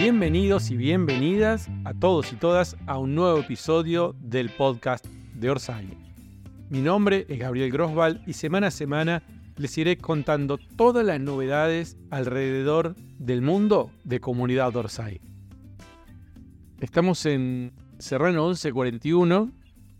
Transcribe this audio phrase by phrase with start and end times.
[0.00, 5.04] Bienvenidos y bienvenidas a todos y todas a un nuevo episodio del podcast
[5.34, 5.90] de Orsay.
[6.70, 9.22] Mi nombre es Gabriel Grosval y semana a semana
[9.56, 15.20] les iré contando todas las novedades alrededor del mundo de comunidad Orsay.
[16.80, 19.52] Estamos en Serrano 1141,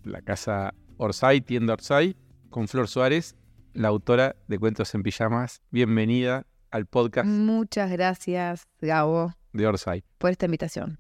[0.05, 2.17] la casa Orsay, tienda Orsay,
[2.49, 3.37] con Flor Suárez,
[3.75, 5.61] la autora de Cuentos en Pijamas.
[5.71, 10.05] Bienvenida al podcast Muchas gracias, Gabo, de Orsay.
[10.19, 10.99] por esta invitación.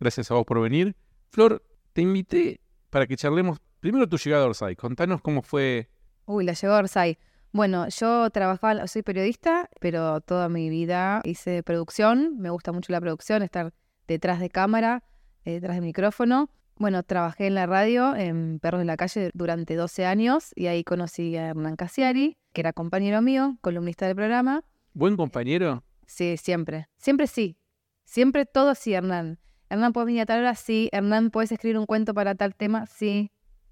[0.00, 0.96] Gracias a vos por venir.
[1.30, 4.76] Flor, te invité para que charlemos primero tu llegada a Orsay.
[4.76, 5.88] Contanos cómo fue.
[6.26, 7.18] Uy, la llegó Orsay.
[7.52, 12.38] Bueno, yo trabajaba, soy periodista, pero toda mi vida hice producción.
[12.38, 13.74] Me gusta mucho la producción, estar
[14.08, 15.04] detrás de cámara,
[15.44, 16.48] eh, detrás del micrófono.
[16.76, 20.82] Bueno, trabajé en la radio, en Perros de la Calle, durante 12 años y ahí
[20.82, 24.64] conocí a Hernán Casiari, que era compañero mío, columnista del programa.
[24.94, 25.84] ¿Buen compañero?
[26.06, 26.88] Sí, siempre.
[26.96, 27.56] Siempre sí.
[28.04, 29.38] Siempre todo sí, Hernán.
[29.68, 30.54] Hernán, ¿puedes venir a tal hora?
[30.54, 30.88] Sí.
[30.92, 32.86] Hernán, ¿puedes escribir un cuento para tal tema?
[32.86, 33.30] Sí.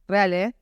[0.08, 0.54] Real, ¿eh?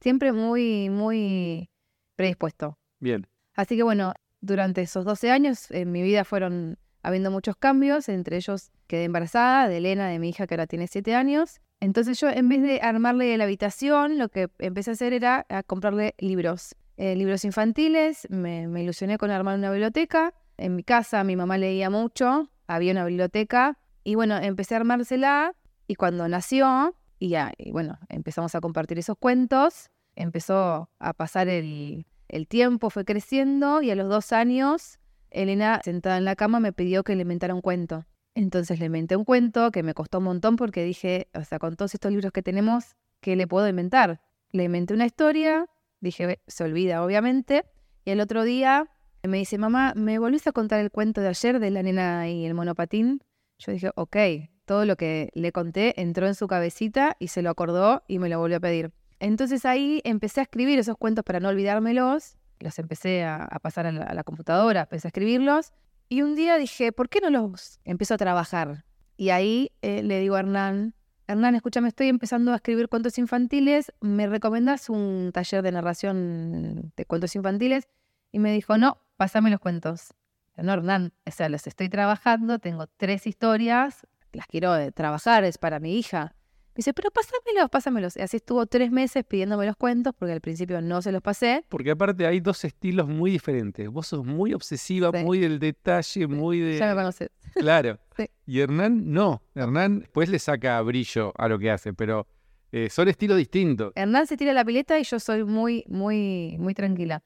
[0.00, 1.70] Siempre muy, muy
[2.16, 2.78] predispuesto.
[2.98, 3.26] Bien.
[3.54, 8.36] Así que bueno, durante esos 12 años en mi vida fueron habiendo muchos cambios, entre
[8.36, 11.60] ellos quedé embarazada de Elena, de mi hija que ahora tiene 7 años.
[11.80, 15.62] Entonces yo en vez de armarle la habitación, lo que empecé a hacer era a
[15.62, 20.34] comprarle libros, eh, libros infantiles, me, me ilusioné con armar una biblioteca.
[20.58, 25.54] En mi casa mi mamá leía mucho, había una biblioteca y bueno, empecé a armársela
[25.86, 32.06] y cuando nació, y, ya, bueno, empezamos a compartir esos cuentos, empezó a pasar el,
[32.28, 36.72] el tiempo, fue creciendo y a los dos años Elena, sentada en la cama, me
[36.72, 38.06] pidió que le inventara un cuento.
[38.34, 41.76] Entonces le inventé un cuento que me costó un montón porque dije, o sea, con
[41.76, 44.20] todos estos libros que tenemos, ¿qué le puedo inventar?
[44.50, 45.66] Le inventé una historia,
[46.00, 47.64] dije, "Ve, se olvida obviamente,
[48.04, 48.88] y el otro día
[49.28, 52.46] me dice, mamá, ¿me volvés a contar el cuento de ayer de la nena y
[52.46, 53.22] el monopatín?
[53.58, 54.16] Yo dije, ok,
[54.64, 58.28] todo lo que le conté entró en su cabecita y se lo acordó y me
[58.28, 58.92] lo volvió a pedir.
[59.18, 63.86] Entonces ahí empecé a escribir esos cuentos para no olvidármelos, los empecé a, a pasar
[63.86, 65.72] a la, a la computadora, empecé a escribirlos
[66.08, 68.84] y un día dije, ¿por qué no los empiezo a trabajar?
[69.16, 70.94] Y ahí eh, le digo a Hernán,
[71.28, 77.04] Hernán, escúchame, estoy empezando a escribir cuentos infantiles, ¿me recomendás un taller de narración de
[77.04, 77.86] cuentos infantiles?
[78.32, 80.14] Y me dijo, no, pásame los cuentos.
[80.56, 85.58] No, Hernán, o sea, los estoy trabajando, tengo tres historias, las quiero eh, trabajar, es
[85.58, 86.34] para mi hija.
[86.70, 88.16] Me dice, pero pásamelos, pásamelos.
[88.16, 91.66] Y así estuvo tres meses pidiéndome los cuentos, porque al principio no se los pasé.
[91.68, 93.86] Porque aparte hay dos estilos muy diferentes.
[93.90, 95.22] Vos sos muy obsesiva, Sí.
[95.22, 96.78] muy del detalle, muy de.
[96.78, 97.28] Ya me conoces.
[97.54, 97.98] Claro.
[98.16, 98.26] Sí.
[98.46, 99.42] Y Hernán no.
[99.54, 102.26] Hernán pues le saca brillo a lo que hace, pero
[102.72, 103.92] eh, son estilos distintos.
[103.96, 107.22] Hernán se tira la pileta y yo soy muy, muy, muy tranquila.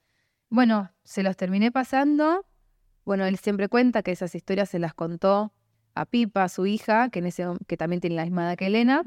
[0.54, 2.46] Bueno, se los terminé pasando.
[3.04, 5.52] Bueno, él siempre cuenta que esas historias se las contó
[5.96, 7.20] a Pipa, su hija, que,
[7.76, 9.02] también tiene la misma edad que Elena.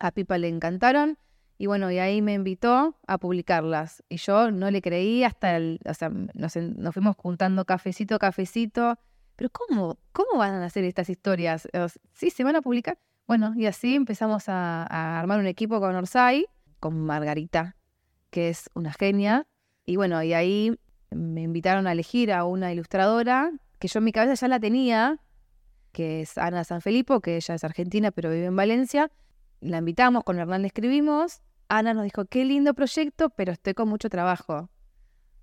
[0.00, 1.18] A Pipa le encantaron.
[1.56, 4.02] Y bueno, y ahí me invitó a publicarlas.
[4.08, 5.78] Y yo no le creí hasta el.
[5.88, 8.98] O sea, nos, nos fuimos juntando cafecito, cafecito.
[9.36, 9.98] Pero ¿cómo?
[10.10, 11.68] ¿Cómo van a hacer estas historias?
[12.12, 12.98] Sí, se van a publicar.
[13.28, 16.46] Bueno, y así empezamos a, a armar un equipo con Orsay,
[16.80, 17.76] con Margarita,
[18.30, 19.46] que es una genia.
[19.86, 20.76] Y bueno, y ahí
[21.10, 25.20] me invitaron a elegir a una ilustradora que yo en mi cabeza ya la tenía,
[25.92, 29.10] que es Ana Sanfilippo, que ella es argentina pero vive en Valencia.
[29.60, 31.40] La invitamos, con Hernán le escribimos.
[31.68, 34.68] Ana nos dijo, qué lindo proyecto, pero estoy con mucho trabajo.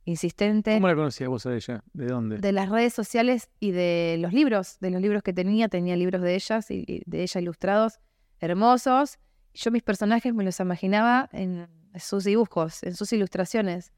[0.05, 1.81] Insistente ¿Cómo la conocías vos a ella?
[1.93, 2.37] ¿De dónde?
[2.37, 6.21] de las redes sociales y de los libros, de los libros que tenía, tenía libros
[6.21, 7.99] de ellas y y de ella ilustrados,
[8.39, 9.17] hermosos.
[9.53, 13.93] Yo mis personajes me los imaginaba en sus dibujos, en sus ilustraciones.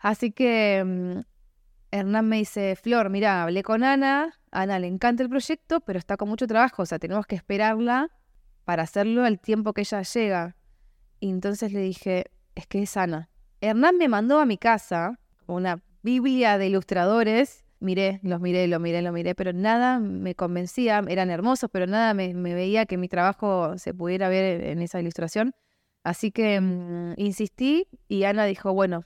[0.00, 1.20] Así que mm,
[1.90, 6.16] Hernán me dice, Flor, mira, hablé con Ana, Ana le encanta el proyecto, pero está
[6.16, 8.10] con mucho trabajo, o sea, tenemos que esperarla
[8.64, 10.56] para hacerlo al tiempo que ella llega.
[11.20, 13.28] Y entonces le dije, es que es Ana.
[13.60, 17.64] Hernán me mandó a mi casa una biblia de ilustradores.
[17.78, 21.02] Miré, los miré, lo miré, lo miré, pero nada me convencía.
[21.08, 25.00] Eran hermosos, pero nada me, me veía que mi trabajo se pudiera ver en esa
[25.00, 25.52] ilustración.
[26.04, 29.04] Así que mm, insistí y Ana dijo, bueno,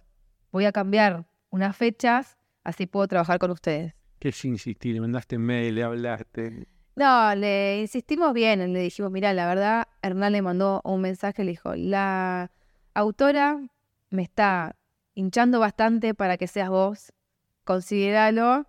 [0.55, 3.93] voy a cambiar unas fechas, así puedo trabajar con ustedes.
[4.21, 4.95] ¿Qué es insistir?
[4.95, 6.69] Le mandaste mail, le hablaste.
[6.95, 11.51] No, le insistimos bien, le dijimos, mira, la verdad, Hernán le mandó un mensaje, le
[11.51, 12.53] dijo, la
[12.95, 13.69] autora
[14.11, 14.77] me está
[15.15, 17.13] hinchando bastante para que seas vos,
[17.65, 18.65] considéralo,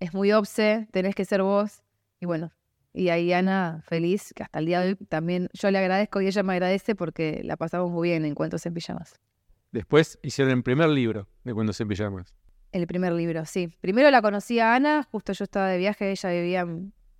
[0.00, 1.84] es muy obse, tenés que ser vos.
[2.18, 2.50] Y bueno,
[2.92, 6.26] y ahí Ana, feliz, que hasta el día de hoy también yo le agradezco y
[6.26, 9.20] ella me agradece porque la pasamos muy bien en Cuentos en Pijamas.
[9.72, 12.34] Después hicieron el primer libro de Cuentos en Pijamas.
[12.72, 13.68] El primer libro, sí.
[13.80, 16.60] Primero la conocí a Ana, justo yo estaba de viaje, ella vivía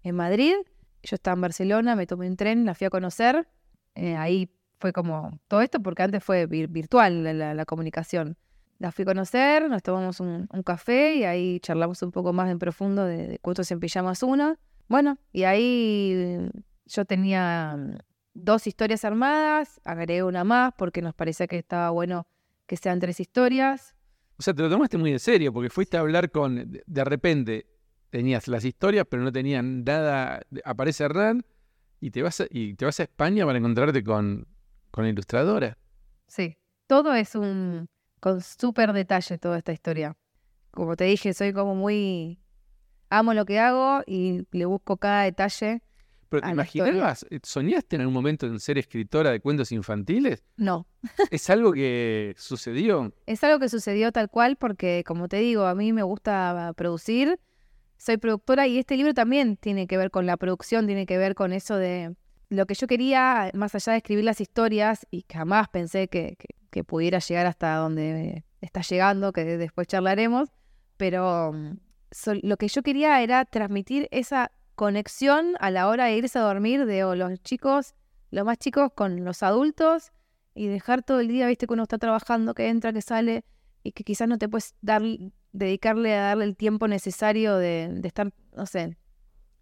[0.03, 0.55] en, Madrid.
[1.03, 3.47] Yo estaba en Barcelona, me tomé un tren, la fui a conocer.
[3.95, 4.49] eh, ahí
[4.79, 8.37] fue como todo esto, porque antes fue vir- virtual la, la- la comunicación.
[8.79, 12.59] La fui a conocer, nos tomamos un, café y ahí charlamos un poco más en
[12.59, 14.57] profundo de, de Cuentos en Pijamas 1.
[14.89, 16.51] Bueno, y ahí eh,
[16.87, 17.99] yo tenía mm,
[18.35, 22.27] dos historias armadas, agregué una más porque nos parecía que estaba bueno
[22.71, 23.97] que sean tres historias.
[24.39, 26.71] O sea, te lo tomaste muy en serio, porque fuiste a hablar con.
[26.87, 27.67] De, repente
[28.11, 30.43] tenías las historias, pero no tenían nada.
[30.65, 31.45] Aparece Hernán
[32.01, 34.47] y te vas a, y te vas a España para encontrarte con,
[34.93, 35.77] con la ilustradora.
[36.29, 37.89] Sí, todo es un
[38.21, 40.17] con súper detalle toda esta historia.
[40.71, 42.39] Como te dije, soy como muy
[43.09, 45.83] amo lo que hago y le busco cada detalle.
[46.31, 50.43] Pero ¿te imaginabas, eh, soñaste en algún momento en ser escritora de cuentos infantiles?
[50.57, 50.87] No,
[51.31, 53.13] ¿Es algo que sucedió?
[53.27, 57.39] es algo que sucedió tal cual porque, como te digo, a mí me gusta producir,
[57.99, 61.35] soy productora y este libro también tiene que ver con la producción, tiene que ver
[61.35, 62.15] con eso de
[62.49, 66.55] lo que yo quería, más allá de escribir las historias, y jamás pensé que, que-
[66.71, 70.49] que pudiera llegar hasta donde está llegando, que después charlaremos,
[70.97, 71.73] pero mm,
[72.43, 76.87] lo que yo quería era transmitir esa conexión a la hora de irse a dormir
[76.87, 77.95] de o los chicos,
[78.31, 80.11] los más chicos con los adultos
[80.55, 83.45] y dejar todo el día, viste, que uno está trabajando, que entra, que sale
[83.83, 85.03] y que quizás no te puedes dar,
[85.53, 88.97] dedicarle a darle el tiempo necesario de, de estar, no sé,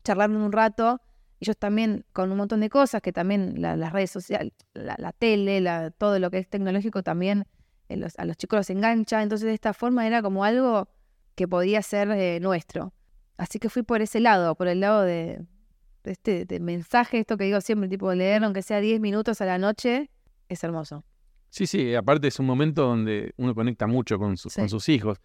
[0.05, 1.01] charlando un rato.
[1.41, 5.61] Ellos también con un montón de cosas, que también la- las redes sociales, la, tele,
[5.61, 7.45] la, todo lo que es tecnológico también
[7.89, 9.21] eh, a los chicos los engancha.
[9.25, 10.89] Entonces de esta forma era como algo
[11.35, 12.93] que podía ser eh, nuestro.
[13.39, 15.41] Así que fui por ese lado, por el lado de,
[16.05, 19.47] de este de mensaje, esto que digo siempre, tipo leer aunque sea 10 minutos a
[19.47, 20.11] la noche,
[20.51, 21.05] es hermoso.
[21.51, 25.19] Sí, sí, aparte es un momento donde uno conecta mucho con, sus- con sus hijos.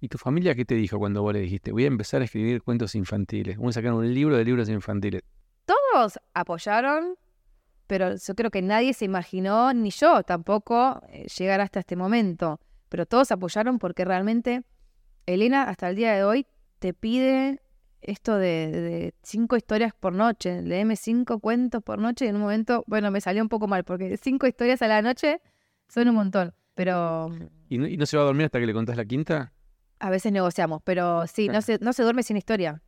[0.00, 2.62] ¿Y tu familia qué te dijo cuando vos le dijiste, voy a empezar a escribir
[2.62, 3.56] cuentos infantiles?
[3.56, 5.22] Voy a sacar un libro de libros infantiles.
[5.64, 7.16] Todos apoyaron,
[7.88, 12.60] pero yo creo que nadie se imaginó, ni yo tampoco, eh, llegar hasta este momento.
[12.88, 14.62] Pero todos apoyaron porque realmente
[15.26, 16.46] Elena hasta el día de hoy
[16.78, 17.60] te pide
[18.00, 20.62] esto de, de cinco historias por noche.
[20.62, 23.84] Léeme cinco cuentos por noche y en un momento, bueno, me salió un poco mal
[23.84, 25.40] porque cinco historias a la noche
[25.88, 26.54] son un montón.
[26.74, 29.04] Pero mm, ¿Y no, y no se va a dormir hasta que le contás la
[29.04, 29.52] quinta?
[30.00, 32.82] a veces negociamos, pero sí, no se, no se duerme sin historia.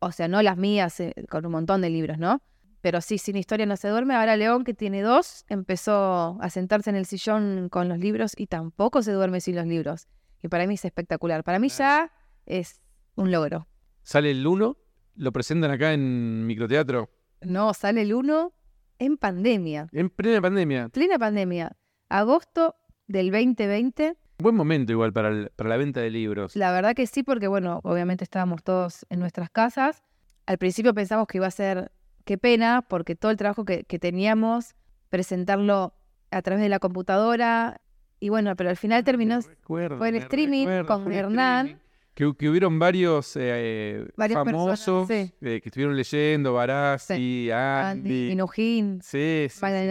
[0.00, 2.42] O sea, no las mías, eh, con un montón de libros, ¿no?
[2.80, 4.14] Pero sí, sin historia no se duerme.
[4.14, 8.46] Ahora León, que tiene dos, empezó a sentarse en el sillón con los libros y
[8.46, 10.06] tampoco se duerme sin los libros.
[10.42, 11.44] Y para mí es espectacular.
[11.44, 12.12] Para mí ya
[12.44, 12.82] es
[13.16, 13.66] un logro.
[14.02, 14.76] Sale el 1,
[15.16, 17.10] lo presentan acá en microteatro,
[17.42, 18.52] No, sale el uno
[18.98, 20.88] en pandemia, en plena pandemia.
[20.88, 21.76] plena pandemia.
[22.08, 22.74] Agosto
[23.06, 24.16] del 2020.
[24.38, 26.56] Buen momento igual para, el- para la venta de libros.
[26.56, 30.02] La verdad que sí, porque bueno, obviamente estábamos todos en nuestras casas.
[30.46, 31.92] Al principio pensamos que iba a ser,
[32.24, 34.74] qué pena, porque todo el trabajo que, que teníamos,
[35.08, 35.94] presentarlo
[36.30, 37.80] a través de la computadora.
[38.20, 41.66] Y bueno, pero al final terminó, Recuerdo, fue streaming recuerdo, con Hernán.
[41.66, 41.83] streaming.
[42.14, 45.32] Que, que hubieron varios, eh, personas, famosos sí.
[45.40, 48.28] eh, que estuvieron leyendo, Barassi, Andy, Andy.
[48.28, 49.48] Minujín, Sí,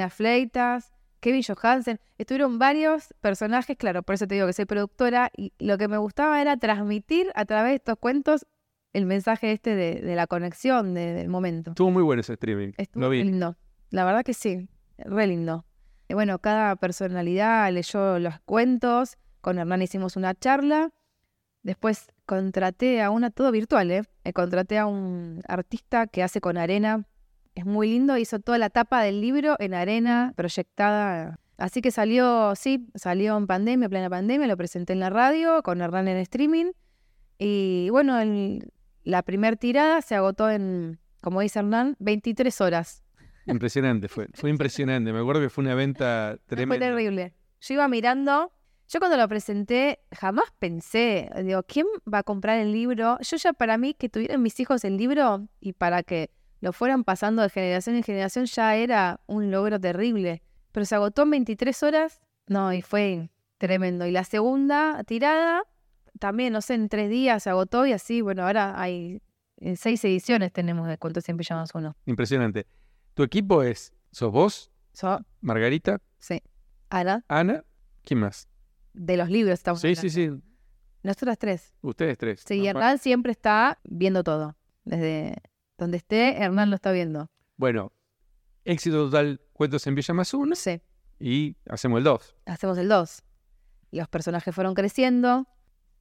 [0.10, 2.00] Fleitas, Kevin Johansen.
[2.18, 5.32] Estuvieron varios personajes, claro, por eso te digo que soy productora.
[5.36, 8.46] Y lo que me gustaba era transmitir a través de estos cuentos
[8.94, 11.72] el mensaje este de, de la conexión, de- del momento.
[11.72, 12.72] Estuvo muy bueno ese streaming.
[12.78, 13.24] Estuvo Lo vi.
[13.24, 13.58] lindo.
[13.90, 15.66] La verdad que sí, re lindo.
[16.08, 19.18] Y bueno, cada personalidad leyó los cuentos.
[19.42, 20.92] Con Hernán hicimos una charla.
[21.64, 24.04] Después contraté a una, todo virtual, ¿eh?
[24.26, 27.06] Eh, Contraté a un artista que hace con arena.
[27.56, 31.40] Es muy lindo, hizo toda la tapa del libro en arena proyectada.
[31.58, 35.80] Así que salió, sí, salió en pandemia, plena pandemia, lo presenté en la radio con
[35.82, 36.72] Hernán en streaming.
[37.38, 38.72] Y bueno, el-
[39.04, 43.04] la primera tirada se agotó en, como dice Hernán, 23 horas.
[43.46, 45.14] Impresionante, fue, fue impresionante.
[45.14, 46.86] Me acuerdo que fue una venta Fue tremenda.
[46.88, 47.34] terrible.
[47.62, 48.52] Yo iba mirando,
[48.88, 53.18] yo cuando lo presenté jamás pensé, digo, ¿quién va a comprar el libro?
[53.22, 57.04] Yo ya para mí que tuvieran mis hijos el libro y para que lo fueran
[57.04, 60.42] pasando de generación en generación ya era un logro terrible.
[60.72, 64.06] Pero se agotó en 23 horas, no, y fue tremendo.
[64.06, 65.64] Y la segunda tirada,
[66.20, 69.22] también, no sé, en tres días se agotó y así, bueno, ahora hay
[69.58, 71.96] en seis ediciones tenemos de Cuentos en Pijamas uno.
[72.06, 72.68] Impresionante.
[73.14, 76.42] Tu equipo es, sos vos, So, Margarita, sí.
[76.90, 77.64] Ana, Ana,
[78.04, 78.48] ¿quién más?
[78.94, 80.38] De los libros estamos Sí, sí, hablando.
[80.42, 80.50] sí.
[81.04, 81.74] Nosotras tres.
[81.82, 82.44] Ustedes tres.
[82.48, 82.66] Sí, ¿no?
[82.66, 84.56] Hernán siempre está viendo todo.
[84.86, 85.36] Desde
[85.78, 87.30] donde esté, Hernán lo está viendo.
[87.58, 87.92] Bueno,
[88.66, 90.82] éxito total, cuentos en Villa más uno Sí,
[91.20, 92.36] y hacemos el 2.
[92.46, 93.24] hacemos el 2.
[93.92, 95.48] Los personajes fueron creciendo.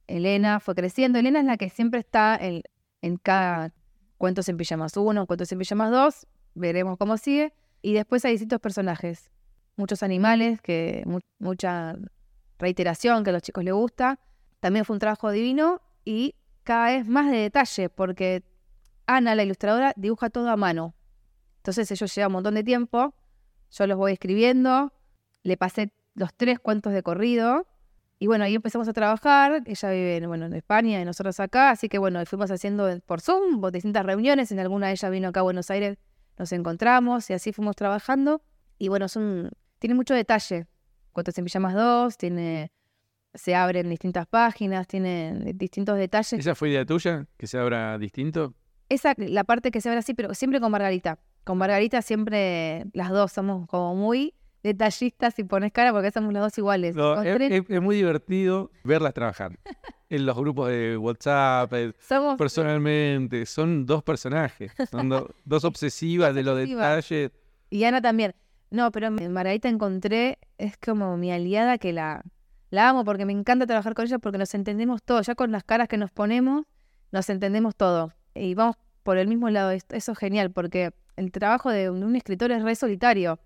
[0.07, 1.19] Elena fue creciendo.
[1.19, 2.61] Elena es la que siempre está en,
[3.01, 3.73] en cada
[4.17, 7.53] Cuentos en pijamas 1, Cuentos en pijamas 2, veremos cómo sigue.
[7.81, 9.31] Y después hay distintos personajes,
[9.75, 11.03] muchos animales, que
[11.39, 11.97] mucha
[12.63, 14.19] reiteración que a los chicos les gusta.
[14.59, 18.43] También fue un trabajo divino y cada vez más de detalle, porque
[19.05, 20.95] Ana, la ilustradora, dibuja todo a mano.
[21.57, 23.13] Entonces ellos llevan un montón de tiempo,
[23.71, 24.93] yo los voy escribiendo,
[25.43, 27.67] le pasé los tres cuentos de corrido.
[28.19, 29.63] Y bueno, ahí empezamos a trabajar.
[29.65, 31.71] Ella vive bueno, en España y nosotros acá.
[31.71, 34.51] Así que bueno, fuimos haciendo por Zoom distintas reuniones.
[34.51, 35.97] En alguna ella vino acá a Buenos Aires,
[36.37, 38.41] nos encontramos y así fuimos trabajando.
[38.77, 40.67] Y bueno, son, tiene mucho detalle.
[41.13, 42.71] Cuentos en pijamas 2, tiene,
[43.33, 46.33] se abren distintas páginas, tiene distintos detalles.
[46.33, 47.27] ¿Esa fue idea tuya?
[47.37, 48.53] ¿Que se abra distinto?
[48.89, 51.19] Esa, la parte que se abre así, pero siempre con Margarita.
[51.43, 56.41] Con Margarita siempre las dos somos como muy detallistas y pones cara porque somos los
[56.41, 56.95] dos iguales.
[56.97, 59.57] es, muy divertido verlas trabajar.
[60.09, 61.93] en los grupos de WhatsApp, eh,
[62.37, 63.45] personalmente.
[63.45, 65.09] Son dos personajes, son
[65.43, 67.31] dos obsesivas de los detalles.
[67.69, 68.33] Y Ana también.
[68.73, 72.23] No, pero Margarita encontré, es como mi aliada que la,
[72.71, 75.21] la amo porque me encanta trabajar con ella porque nos entendemos todo.
[75.21, 76.65] Ya con las caras que nos ponemos,
[77.11, 78.13] nos entendemos todo.
[78.33, 79.69] Y vamos por el mismo lado.
[79.69, 83.39] Eso es genial porque el trabajo de un escritor es re solitario.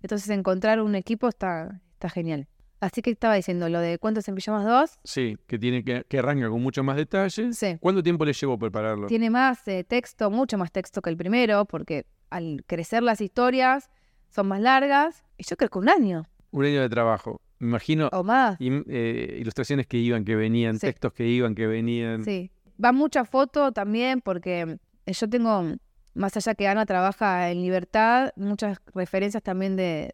[0.00, 2.48] Entonces encontrar un equipo está, está genial.
[2.80, 4.98] Así que estaba diciendo lo de cuentos en pijamas 2.
[5.04, 7.52] Sí, que tiene que, que arranca con mucho más detalle.
[7.52, 7.76] Sí.
[7.80, 9.08] ¿Cuánto tiempo le llevó prepararlo?
[9.08, 13.90] Tiene más eh, texto, mucho más texto que el primero, porque al crecer las historias
[14.30, 15.24] son más largas.
[15.36, 16.26] Y yo creo que un año.
[16.50, 17.40] Un año de trabajo.
[17.58, 18.08] Me imagino.
[18.12, 18.56] O más.
[18.60, 22.24] Eh, ilustraciones que iban, que venían, textos que iban, que venían.
[22.24, 22.50] Sí.
[22.82, 25.76] Va mucha foto también, porque yo tengo
[26.14, 30.10] más allá que Ana trabaja en libertad, muchas referencias también de,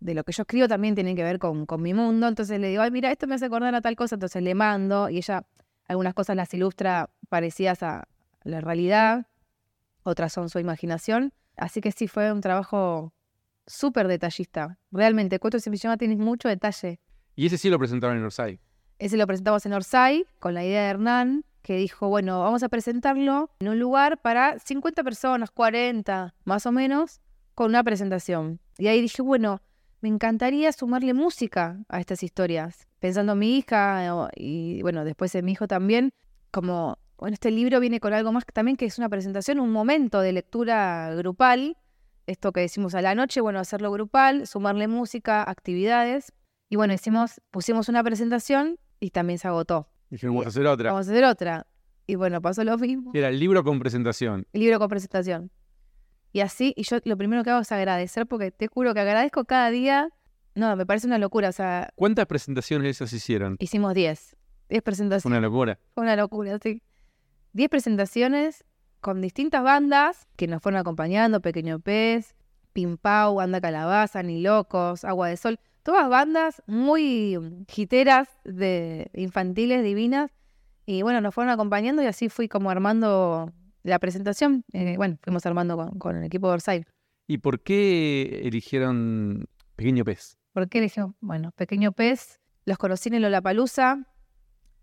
[0.00, 2.28] lo que yo escribo también tienen que ver con, mi mundo.
[2.28, 5.08] Entonces le digo, ay, mira, esto me hace acordar a tal cosa, entonces le mando
[5.08, 5.44] y ella
[5.88, 8.06] algunas cosas las ilustra parecidas a
[8.44, 9.26] la realidad,
[10.02, 11.32] otras son su imaginación.
[11.56, 13.12] Así que sí, fue un trabajo
[13.66, 14.78] súper detallista.
[14.90, 17.00] Realmente, Cuatro sin Pijama tiene mucho detalle.
[17.36, 18.60] ¿Y ese sí lo presentaron en Orsay?
[18.98, 22.68] Ese lo presentamos en Orsay con la idea de Hernán que dijo, bueno, vamos a
[22.68, 27.20] presentarlo en un lugar para 50 personas, 40 más o menos,
[27.54, 28.60] con una presentación.
[28.78, 29.60] Y ahí dije, bueno,
[30.00, 35.44] me encantaría sumarle música a estas historias, pensando en mi hija y bueno, después en
[35.44, 36.12] mi hijo también,
[36.50, 40.20] como, bueno, este libro viene con algo más también que es una presentación, un momento
[40.20, 41.76] de lectura grupal,
[42.26, 46.32] esto que decimos a la noche, bueno, hacerlo grupal, sumarle música, actividades.
[46.68, 49.88] Y bueno, hicimos, pusimos una presentación y también se agotó.
[50.10, 50.92] Dijimos, vamos a hacer otra.
[50.92, 51.66] Vamos a hacer otra.
[52.06, 53.12] Y bueno, pasó lo mismo.
[53.14, 54.46] Era el libro con presentación.
[54.52, 55.50] El libro con presentación.
[56.32, 59.44] Y así, y yo lo primero que hago es agradecer, porque te juro que agradezco
[59.44, 60.10] cada día.
[60.54, 61.48] No, me parece una locura.
[61.48, 61.90] O sea.
[61.96, 63.56] ¿Cuántas presentaciones esas hicieron?
[63.58, 64.36] Hicimos 10.
[64.68, 65.38] 10 presentaciones.
[65.38, 65.78] Una locura.
[65.94, 66.82] Fue una locura, sí.
[67.52, 68.64] 10 presentaciones
[69.00, 72.34] con distintas bandas que nos fueron acompañando: Pequeño Pez,
[72.72, 77.38] Pimpau, Banda Calabaza, Ni Locos, Agua de Sol todas bandas muy
[77.68, 80.30] jiteras, de infantiles, divinas.
[80.86, 83.52] Y bueno, nos fueron acompañando y así fui como armando
[83.82, 84.64] la presentación.
[84.72, 86.84] Eh, bueno, fuimos armando con, el equipo de Orsay.
[87.26, 90.36] ¿Y por qué eligieron Pequeño Pez?
[90.52, 91.16] ¿Por qué eligieron?
[91.20, 94.06] Bueno, Pequeño Pez, los conocí en Lollapalooza.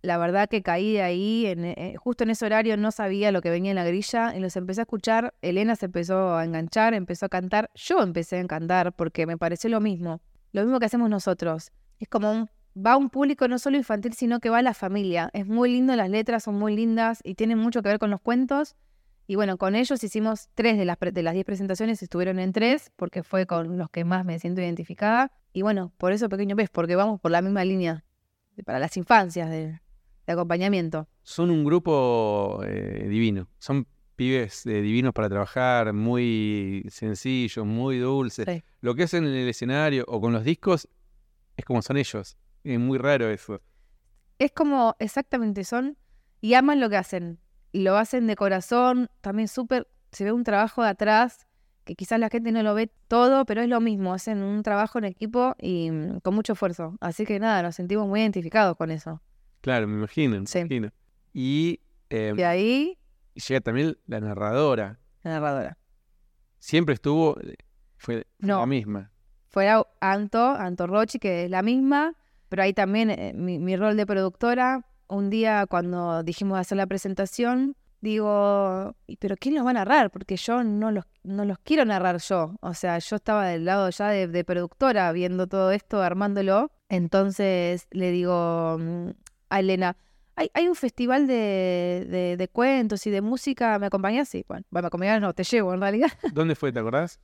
[0.08, 3.50] La verdad que caí ahí, en, eh, justo en ese horario no sabía lo que
[3.50, 5.34] venía en la grilla y los empecé a escuchar.
[5.42, 7.70] Elena se empezó a enganchar, empezó a cantar.
[7.76, 10.22] Yo empecé a cantar porque me pareció lo mismo
[10.52, 11.72] lo mismo que hacemos nosotros.
[12.00, 15.30] Es como va un público no solo infantil, sino que va a la familia.
[15.34, 18.22] Es muy lindo, las letras son muy lindas y tienen mucho que ver con los
[18.22, 18.76] cuentos.
[19.28, 22.92] Y bueno, con ellos hicimos tres de las, de las diez presentaciones, estuvieron en tres,
[22.96, 25.32] porque fue con los que más me siento identificada.
[25.52, 28.04] Y bueno, por eso Pequeño Pez, porque vamos por la misma línea
[28.66, 29.80] para las infancias de,
[30.34, 31.08] acompañamiento.
[31.24, 38.64] Son un grupo eh, divino, son pibes eh, divinos para trabajar, muy sencillos, muy dulces.
[38.82, 40.90] Lo que hacen en el escenario o con los discos
[41.56, 42.38] es como son ellos.
[42.64, 43.62] Es muy raro eso.
[44.40, 45.98] Es como exactamente son
[46.42, 47.40] y aman lo que hacen.
[47.72, 51.48] Y lo hacen de corazón, también súper, se ve un trabajo de atrás
[51.88, 55.00] que quizás la gente no lo ve todo, pero es lo mismo, hacen un trabajo
[55.00, 56.98] en equipo y mm, con mucho esfuerzo.
[57.00, 59.22] Así que nada, nos sentimos muy identificados con eso.
[59.62, 60.92] Claro, me imagino, me imagino.
[61.34, 62.98] Y, eh, y ahí
[63.34, 65.00] llega también la narradora.
[65.24, 65.78] La narradora.
[66.60, 67.56] Siempre estuvo, eh,
[67.98, 69.12] fue, la misma.
[69.48, 69.70] Fue
[70.02, 72.14] Anto, Anto Rochi, que es la misma,
[72.50, 77.76] pero ahí también eh, mi, rol de productora, un día cuando dijimos hacer la presentación,
[78.02, 80.12] digo, pero ¿quién los va a narrar?
[80.12, 82.56] Porque yo no los, no los quiero narrar yo.
[82.62, 86.72] O sea, yo estaba del lado ya de, de productora viendo todo esto, armándolo.
[86.90, 89.10] Entonces le digo mm,
[89.50, 89.98] a Elena,
[90.36, 94.30] hay, hay un festival de, de- de cuentos y de música, ¿me acompañás?
[94.30, 96.10] Sí, bueno, bueno, me acompañás, no, te llevo en realidad.
[96.34, 97.20] ¿Dónde fue, te acordás?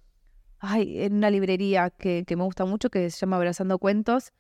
[0.59, 4.31] Ay, en una librería que, que me gusta mucho, que se llama Abrazando Cuentos,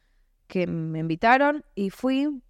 [0.47, 2.41] que me invitaron y fui,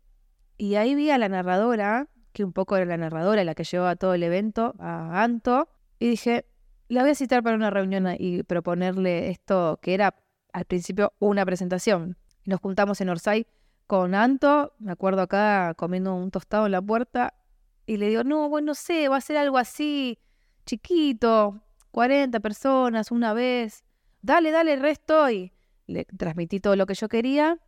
[0.57, 3.95] y ahí vi a la narradora, que un poco era la narradora, la que llevaba
[3.95, 5.67] todo el evento, a Anto,
[5.99, 6.45] y dije,
[6.87, 10.15] la voy a citar para una reunión y proponerle esto, que era
[10.53, 12.17] al principio una presentación.
[12.45, 13.47] Nos juntamos en Orsay
[13.87, 17.33] con Anto, me acuerdo acá comiendo un tostado en la puerta,
[17.85, 20.17] y le digo, no, bueno, no sé, va a ser algo así,
[20.65, 21.61] chiquito,
[21.91, 23.83] 40 personas una vez,
[24.21, 25.51] dale, dale, re estoy.
[25.85, 27.59] Le transmití todo lo que yo quería,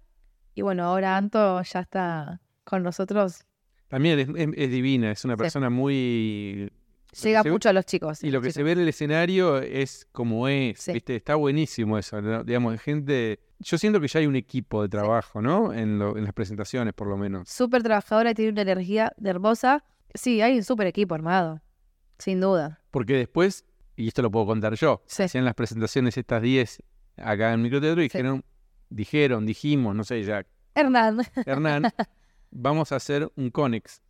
[0.53, 3.43] y bueno, ahora Anto ya está con nosotros,
[3.87, 5.37] También es, es- es divina, es una Sí.
[5.37, 6.71] persona muy...
[7.21, 8.23] llega ve- mucho a los chicos.
[8.23, 10.93] Y lo que se ve en el escenario es como es, Sí.
[10.93, 11.15] ¿viste?
[11.17, 12.43] Está buenísimo eso, ¿no?
[12.43, 13.39] digamos, de gente...
[13.59, 15.73] Yo siento que ya hay un equipo de trabajo, ¿no?
[15.73, 17.47] En, lo- en las presentaciones, por lo menos.
[17.49, 19.83] Súper trabajadora, tiene una energía hermosa.
[20.13, 21.61] Sí, hay un súper equipo armado,
[22.19, 22.81] sin duda.
[22.91, 25.23] Porque después, y esto lo puedo contar yo, Sí.
[25.23, 26.83] hacían las presentaciones estas 10
[27.17, 28.43] acá en Microteatro y dijeron,
[28.89, 30.45] dijeron, dijimos, no sé, ya,
[30.75, 31.83] Hernán, Hernán,
[32.51, 34.01] vamos a hacer un Conex.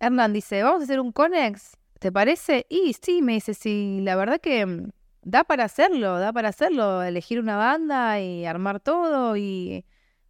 [0.00, 2.66] Hernán dice, vamos a hacer un Conex, ¿te parece?
[2.68, 4.90] Y sí, me dice, sí, la verdad que mm,
[5.22, 9.84] da para hacerlo, da para hacerlo, elegir una banda y armar todo y...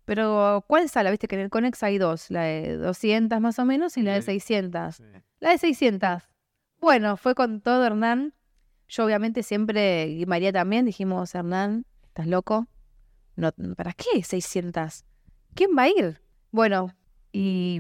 [0.05, 1.11] Pero, ¿cuál sala?
[1.11, 4.15] Viste que en el Conex hay dos, la de 200 más o menos y la
[4.15, 4.27] de Sí.
[4.41, 5.03] 600.
[5.41, 6.23] La de 600.
[6.81, 8.33] Bueno, fue con todo Hernán.
[8.89, 12.67] Yo obviamente siempre, y María también, dijimos, Hernán, ¿estás loco?
[13.37, 15.05] No, ¿Para qué 600?
[15.55, 16.23] ¿Quién va a ir?
[16.53, 16.95] Bueno,
[17.31, 17.79] y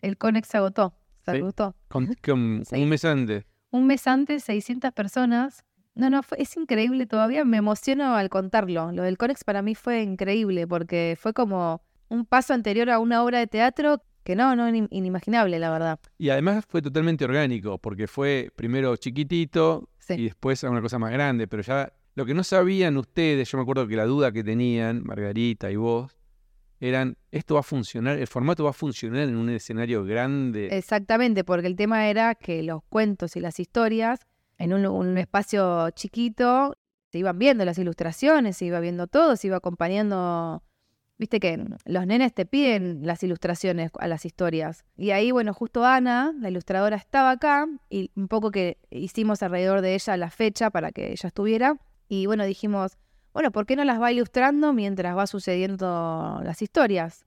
[0.00, 0.94] el Conex se agotó.
[1.26, 1.36] Se Sí.
[1.38, 1.76] agotó.
[1.88, 2.76] Con, con Sí.
[2.82, 3.44] un mes antes.
[3.70, 5.64] Un mes antes, 600 personas.
[5.98, 7.44] No, no, fue- es increíble todavía.
[7.44, 8.92] Me emociono al contarlo.
[8.92, 13.22] Lo del Conex para mí fue increíble porque fue como un paso anterior a una
[13.22, 15.98] obra de teatro que no, no, in- inimaginable, la verdad.
[16.16, 20.14] Y además fue totalmente orgánico, porque fue primero chiquitito Sí.
[20.14, 23.58] y después a una cosa más grande, pero ya lo que no sabían ustedes, yo
[23.58, 26.16] me acuerdo que la duda que tenían, Margarita y vos,
[26.80, 30.68] eran, esto va a funcionar, el formato va a funcionar en un escenario grande.
[30.70, 34.20] Exactamente, porque el tema era que los cuentos y las historias
[34.58, 36.76] en un, espacio chiquito
[37.10, 40.62] se iban viendo las ilustraciones, se iba viendo todo, se iba acompañando.
[41.16, 44.84] Viste que los nenes te piden las ilustraciones a las historias.
[44.96, 49.80] Y ahí, bueno, justo Ana, la ilustradora, estaba acá y un poco que hicimos alrededor
[49.80, 51.78] de ella la fecha para que ella estuviera.
[52.08, 52.98] Y bueno, dijimos,
[53.32, 57.24] bueno, ¿por qué no las va ilustrando mientras va sucediendo las historias?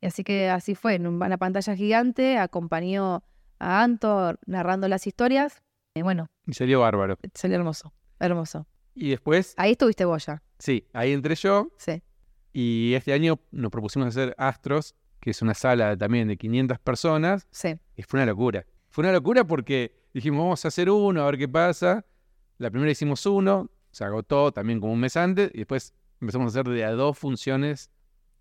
[0.00, 3.24] Y así que así fue, en una pantalla gigante, acompañó
[3.58, 5.63] a Anto narrando las historias.
[5.96, 7.16] Y bueno, Y salió bárbaro.
[7.34, 8.66] salió hermoso, hermoso.
[8.96, 12.02] Y después, Ahí estuviste vos ya, sí, ahí entré yo sí.
[12.52, 17.46] y este año nos propusimos hacer Astros, que es una sala también de 500 personas,
[17.50, 18.66] Sí, y fue una locura.
[18.90, 22.04] Fue una locura porque dijimos, vamos a hacer uno, a ver qué pasa.
[22.58, 26.60] La primera hicimos uno, se agotó también como un mes antes, y después empezamos a
[26.60, 27.90] hacer de a dos funciones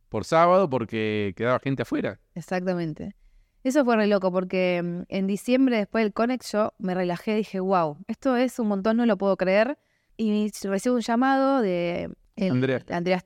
[0.10, 2.20] por sábado porque quedaba gente afuera.
[2.34, 3.16] exactamente.
[3.64, 7.38] Eso fue re loco porque mm, en diciembre, después del Conex, yo me relajé y
[7.38, 9.78] dije, wow, esto es un montón, no lo puedo creer.
[10.18, 12.84] Y recibo un llamado de el- Andrea.
[12.90, 13.24] Andrea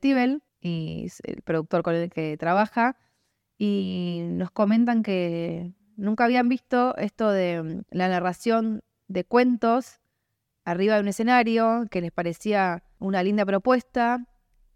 [0.62, 2.98] y es el productor con el que trabaja,
[3.58, 10.00] y nos comentan que nunca habían visto esto de mm, la narración de cuentos
[10.66, 14.26] arriba de un escenario, que les parecía una linda propuesta,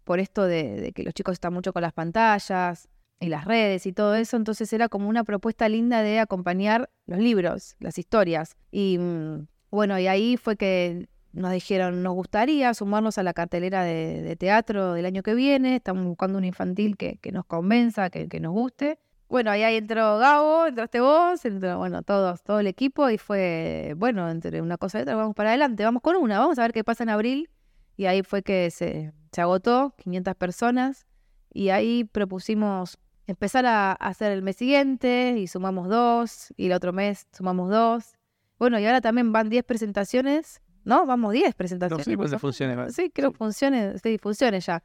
[0.04, 2.88] por esto de, de que los chicos están mucho con las pantallas
[3.22, 7.20] y las redes y todo eso, entonces era como una propuesta linda de acompañar los
[7.20, 8.56] libros, las historias.
[8.70, 13.84] Y mm, bueno, y ahí fue que nos dijeron, nos gustaría sumarnos a la cartelera
[13.84, 18.28] de, teatro del año que viene, estamos buscando un infantil que, que nos convenza, que,
[18.28, 18.98] que nos guste.
[19.28, 23.94] Bueno, ahí, ahí entró Gabo, entraste vos, entró, bueno, todos, todo el equipo y fue,
[23.96, 26.72] bueno, entre una cosa y otra, vamos para adelante, vamos con una, vamos a ver
[26.72, 27.48] qué pasa en abril.
[27.96, 31.06] Y ahí fue que se, se agotó, 500 personas,
[31.54, 32.98] y ahí propusimos
[33.32, 38.14] empezar a hacer el mes siguiente y sumamos dos, y el otro mes sumamos dos.
[38.58, 41.04] Bueno, y ahora también van 10 presentaciones, ¿no?
[41.06, 42.04] Vamos 10 No presentaciones.
[42.04, 42.38] sé cuántas ¿no?
[42.38, 42.94] funciones.
[42.94, 43.36] Sí, creo Sí.
[43.36, 44.82] funciones, sí, funciones ya.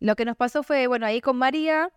[0.00, 1.90] Lo que nos pasó fue, bueno, ahí con María,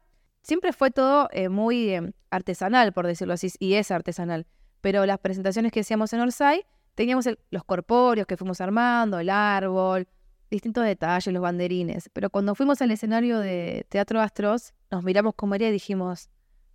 [0.43, 4.45] siempre fue todo eh, muy eh, artesanal, por decirlo así, y es artesanal.
[4.81, 9.29] Pero las presentaciones que hacíamos en Orsay, teníamos el- los corpóreos que fuimos armando, el
[9.31, 10.07] árbol,
[10.55, 12.09] distintos detalles, los banderines.
[12.13, 16.29] Pero cuando fuimos al escenario de Teatro Astros, nos miramos con María y dijimos,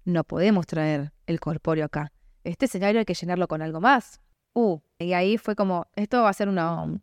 [0.04, 2.12] no podemos traer el corpóreo acá.
[2.44, 4.20] Este escenario hay que llenarlo con algo más.
[4.52, 7.00] Uh, y ahí fue como, esto va a ser una,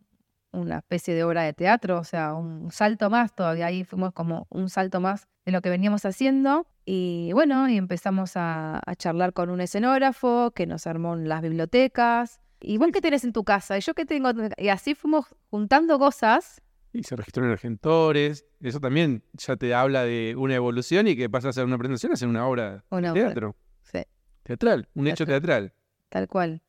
[0.52, 3.68] una especie de obra de teatro, o sea, un salto más todavía.
[3.68, 6.68] Ahí fuimos como un salto más de lo que veníamos haciendo.
[6.86, 12.40] Y bueno, y empezamos a, charlar con un escenógrafo que nos armó las bibliotecas.
[12.60, 13.78] ¿Y vos qué tenés en tu casa?
[13.78, 14.30] ¿Y yo qué tengo?
[14.58, 16.62] Y así fuimos juntando cosas.
[16.98, 18.46] Y se registró en Argentores.
[18.60, 22.12] Eso también ya te habla de una evolución y que pasa a ser una presentación
[22.12, 23.56] a ser una obra Una de teatro.
[23.84, 24.00] Sí,
[24.44, 25.74] Teatral, un hecho teatral.
[26.10, 26.64] tal cual.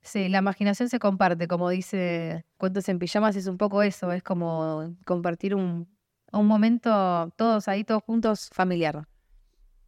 [0.00, 4.22] Sí, la imaginación se comparte, como dice Cuentos en Pijamas, es un poco eso, es
[4.22, 5.86] como compartir un,
[6.32, 9.06] un momento todos ahí, todos juntos, familiar.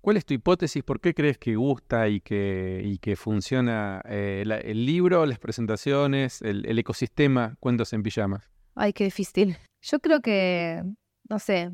[0.02, 0.82] ¿Cuál es tu hipótesis?
[0.82, 5.38] ¿Por qué crees que gusta y que, y que funciona eh, la- el libro, las
[5.38, 8.50] presentaciones, el, el ecosistema Cuentos en Pijamas?
[8.74, 9.56] Ay, qué difícil.
[9.82, 10.82] Yo creo que,
[11.28, 11.70] no sé,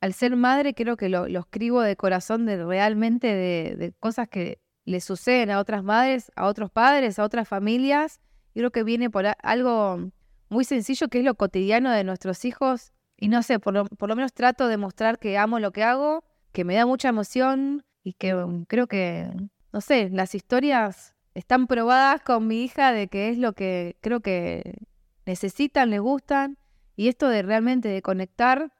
[0.00, 5.00] al ser madre creo que lo, escribo de corazón de realmente de, cosas que le
[5.00, 8.20] suceden a otras madres, a otros padres, a otras familias.
[8.54, 10.10] Y creo que viene por algo
[10.48, 12.92] muy sencillo que es lo cotidiano de nuestros hijos.
[13.16, 15.82] Y no sé, por lo, por lo menos trato de mostrar que amo lo que
[15.82, 19.30] hago, que me da mucha emoción y que um, creo que,
[19.72, 24.20] no sé, las historias están probadas con mi hija de que es lo que creo
[24.20, 24.78] que
[25.24, 26.58] necesitan, les gustan.
[26.96, 28.72] Y esto de realmente de conectar.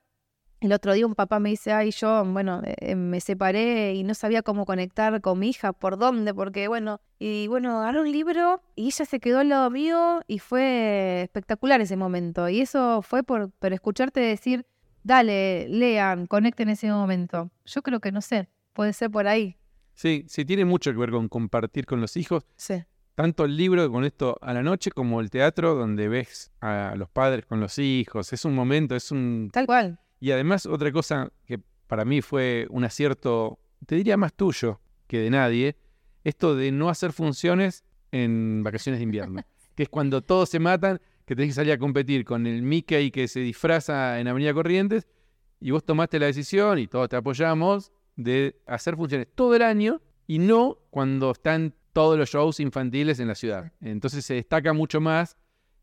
[0.60, 4.14] El otro día un papá me dice, ay, yo, bueno, eh, me separé y no
[4.14, 8.62] sabía cómo conectar con mi hija, por dónde, porque, bueno, y bueno, agarré un libro
[8.74, 12.48] y ella se quedó al lado mío y fue espectacular ese momento.
[12.48, 14.64] Y eso fue por, por escucharte decir,
[15.02, 17.50] dale, lean, conecten ese momento.
[17.66, 19.58] Yo creo que, no sé, puede ser por ahí.
[19.92, 22.46] Sí, sí, tiene mucho que ver con compartir con los hijos.
[22.56, 22.82] Sí.
[23.16, 27.08] Tanto el libro con esto a la noche como el teatro donde ves a los
[27.08, 28.30] padres con los hijos.
[28.34, 29.48] Es un momento, es un...
[29.50, 29.98] Tal cual.
[30.20, 35.18] Y además otra cosa que para mí fue un acierto, te diría más tuyo que
[35.18, 35.76] de nadie,
[36.24, 39.42] esto de no hacer funciones en vacaciones de invierno.
[39.74, 43.10] que es cuando todos se matan, que tenés que salir a competir con el Mickey
[43.10, 45.08] que se disfraza en Avenida Corrientes
[45.58, 50.02] y vos tomaste la decisión y todos te apoyamos de hacer funciones todo el año
[50.26, 53.72] y no cuando están todos los shows infantiles en la ciudad.
[53.80, 55.36] Entonces se destaca mucho más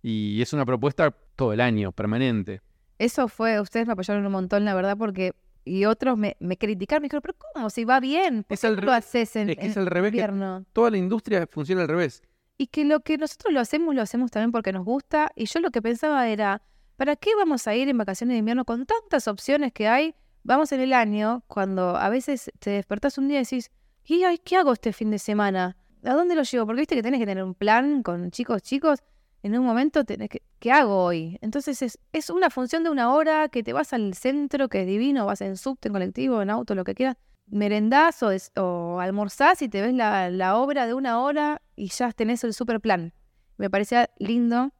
[0.04, 2.62] y es una propuesta todo el año, permanente.
[3.00, 5.34] Eso fue, ustedes me apoyaron un montón, la verdad, porque.
[5.66, 7.70] Y otros me, me criticaron, me dijeron, pero ¿cómo?
[7.70, 9.88] Si va bien, ¿por Es qué no lo haces en, es que es en al
[9.88, 10.66] revés que- invierno?
[10.74, 12.22] Toda la industria funciona al revés.
[12.58, 15.32] Y que lo que nosotros lo hacemos, lo hacemos también porque nos gusta.
[15.36, 16.62] Y yo lo que pensaba era,
[16.98, 20.14] ¿para qué vamos a ir en vacaciones de invierno con tantas opciones que hay?
[20.44, 23.72] Vamos en el año, cuando a veces te despertás un día y decís,
[24.04, 25.78] ¿y ay, qué hago este fin de semana?
[26.06, 26.66] ¿A dónde lo llevo?
[26.66, 29.00] Porque viste que tenés que tener un plan con chicos, chicos.
[29.42, 31.38] En un momento tenés que, ¿qué hago hoy?
[31.42, 34.88] Entonces es, es una función de una hora que te vas al centro, que es
[34.88, 37.18] divino, vas en subte, en colectivo, en auto, lo que quieras.
[37.48, 38.24] Merendás
[38.56, 42.54] o, almorzás y te ves la, la obra de una hora y ya tenés el
[42.54, 43.14] super plan.
[43.58, 44.72] Me parecía lindo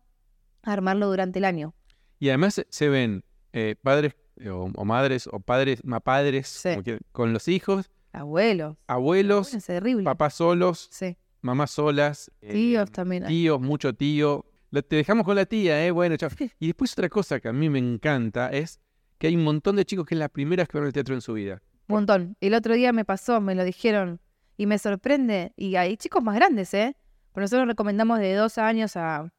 [0.62, 1.74] armarlo durante el año.
[2.20, 6.70] Y además se- ven eh, padres eh, o, o madres o padres, mapadres Sí.
[7.12, 8.78] con los hijos, Abuelos.
[8.88, 10.04] abuelos, Es terrible.
[10.04, 11.18] papás solos, Sí.
[11.42, 13.24] mamás solas, eh, Tíos también.
[13.24, 13.30] hay.
[13.30, 14.46] tíos, mucho tío.
[14.72, 15.92] Te dejamos con la tía, ¿eh?
[15.92, 16.30] Bueno, chao.
[16.60, 18.80] Y después otra cosa que a mí me encanta es
[19.20, 21.14] que hay un montón de chicos que es la primera vez que van al teatro
[21.14, 21.62] en su vida.
[21.88, 22.38] Un montón.
[22.42, 24.20] El otro día me pasó, me lo dijeron
[24.58, 25.54] y me sorprende.
[25.58, 26.96] Y hay chicos más grandes, ¿eh?
[27.34, 29.32] Pero nosotros recomendamos de dos años a,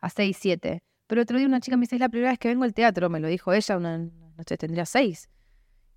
[0.00, 0.82] a seis, siete.
[1.06, 3.08] Pero otro día una chica me dice, es la primera vez que vengo al teatro.
[3.10, 3.98] Me lo dijo ella, una
[4.38, 5.28] noche tendría seis.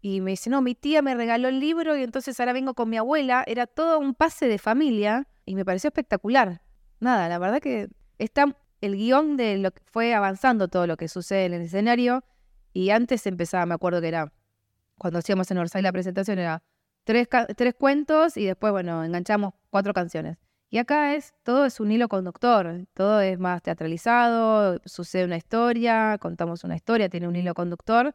[0.06, 2.89] Y me dice, no, mi tía me regaló el libro y entonces ahora vengo con
[2.89, 3.42] mi abuela.
[3.48, 6.62] Era todo un pase de familia y me pareció espectacular.
[7.00, 7.88] Nada, la verdad que
[8.18, 12.26] está el guion de lo que fue avanzando todo lo que sucede en el escenario.
[12.74, 14.34] Y antes empezaba, me acuerdo que era
[14.98, 16.62] cuando hacíamos en Orsay la presentación era
[17.06, 20.38] tres, tres cuentos y después, bueno, enganchamos cuatro canciones.
[20.70, 26.18] Y acá es, todo es un hilo conductor, todo es más teatralizado, sucede una historia,
[26.20, 28.13] contamos una historia, tiene un hilo conductor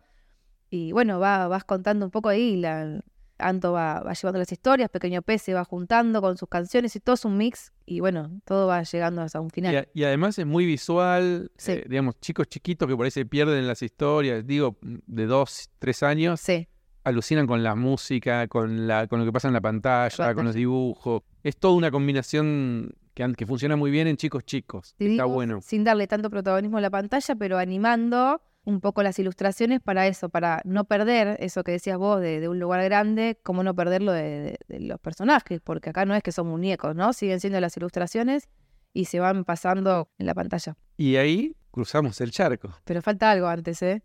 [0.71, 3.01] y bueno, va, vas contando un poco ahí, la,
[3.41, 7.01] Anto va, va llevando las historias, Pequeño Pez se va juntando con sus canciones y
[7.01, 9.77] todo es un mix y bueno, todo va llegando hasta un Y, final.
[9.77, 11.73] a- y además es muy visual, Sí.
[11.73, 15.71] eh, digamos, chicos chiquitos que por ahí se pierden en las historias, digo, de dos,
[15.79, 16.67] tres años, Sí,
[17.05, 20.55] alucinan con la música, con, la, con lo que pasa en la pantalla, con los
[20.57, 21.23] dibujos.
[21.45, 24.89] Es toda una combinación que, que funciona muy bien en chicos chicos.
[24.99, 25.61] Está digo, bueno.
[25.63, 30.29] sin darle tanto protagonismo a la pantalla, pero animando un poco las ilustraciones para eso,
[30.29, 34.13] para no perder eso que decías vos de, de un lugar grande, como no perderlo
[34.13, 37.13] de, de- de los personajes, porque acá no es que son muñecos, ¿no?
[37.15, 38.49] Siguen siendo las ilustraciones
[38.93, 40.77] y se van pasando en la pantalla.
[40.99, 42.75] Y ahí cruzamos el charco.
[42.85, 44.03] Pero falta algo antes, ¿eh?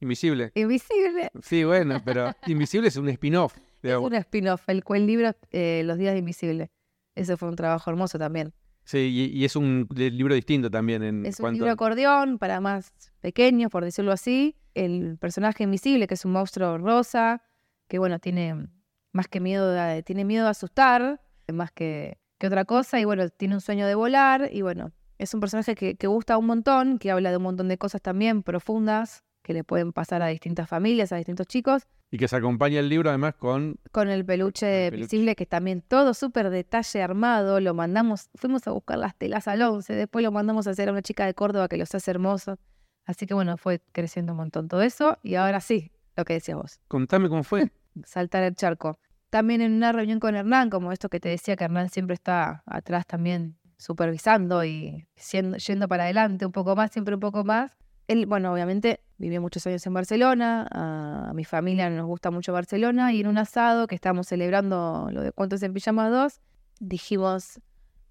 [0.00, 0.52] Invisible.
[0.54, 1.30] Invisible.
[1.42, 3.56] Sí, bueno, pero Invisible es un spin-off.
[3.82, 6.70] Es un spin-off, el, el libro eh, Los días de Invisible.
[7.14, 8.52] Ese fue un trabajo hermoso también.
[8.84, 8.98] Sí,
[9.32, 12.92] y, y es un libro distinto también en Es un cuanto libro acordeón para más
[13.20, 14.56] pequeños, por decirlo así.
[14.74, 17.42] El personaje invisible, que es un monstruo rosa,
[17.88, 18.68] que bueno, tiene,
[19.12, 23.28] más que miedo, de- tiene miedo a asustar, más que, que otra cosa, y bueno,
[23.30, 26.98] tiene un sueño de volar, y bueno, es un personaje que, que gusta un montón,
[26.98, 30.68] que habla de un montón de cosas también profundas, que le pueden pasar a distintas
[30.68, 34.84] familias, a distintos chicos, Y que se acompaña el libro además con con el peluche,
[34.86, 35.06] El peluche.
[35.16, 39.60] visible, que también todo súper detalle armado, lo mandamos, fuimos a buscar las telas al
[39.62, 42.56] 11, después lo mandamos a hacer a una chica de Córdoba que los hace hermosos,
[43.04, 46.56] así que bueno, fue creciendo un montón todo eso, y ahora sí, lo que decías
[46.56, 46.78] vos.
[46.86, 47.72] Contame cómo fue.
[48.04, 48.96] saltar el charco.
[49.30, 52.62] También en una reunión con Hernán, como esto que te decía, que Hernán siempre está
[52.64, 57.76] atrás también supervisando y siendo- yendo para adelante un poco más, siempre un poco más.
[58.08, 63.12] Él, bueno, obviamente vivió muchos años en Barcelona, a, mi familia nos gusta mucho Barcelona
[63.12, 66.40] y en un asado que estábamos celebrando lo de Cuentos en Pijama 2,
[66.80, 67.60] dijimos,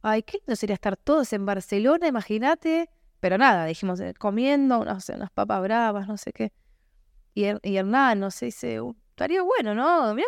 [0.01, 2.89] ay, qué lindo sería estar todos en Barcelona, imagínate.
[3.19, 6.51] Pero nada, dijimos, eh, comiendo, unas papas bravas, no sé qué.
[7.34, 10.13] Y, Her- y Hernán, no sé, dice, "Uh, estaría bueno, ¿no?
[10.15, 10.27] Mira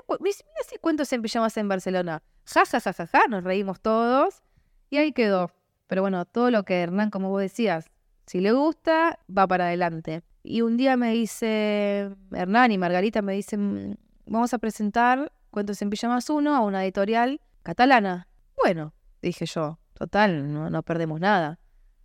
[0.67, 2.23] si cuentos en pijamas en Barcelona.
[2.45, 4.41] Ja, ja, ja, ja, ja, nos reímos todos
[4.89, 5.51] y ahí quedó.
[5.87, 7.89] Pero bueno, todo lo que Hernán, como vos decías,
[8.25, 10.23] si le gusta, va para adelante.
[10.43, 15.89] Y un día me dice, Hernán y Margarita me dicen, vamos a presentar Cuentos en
[15.89, 18.27] Pijamas 1 a una editorial catalana.
[18.57, 21.59] Bueno, dije yo, total, no, no perdemos nada.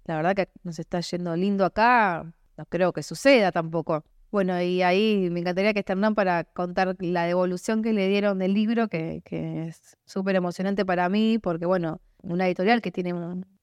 [0.04, 4.04] La verdad que nos está yendo lindo acá, no creo que suceda tampoco.
[4.30, 8.38] Bueno, y ahí me encantaría que esté Hernán para contar la devolución que le dieron
[8.38, 13.12] del libro, que, que es súper emocionante para mí, porque bueno, una editorial que tiene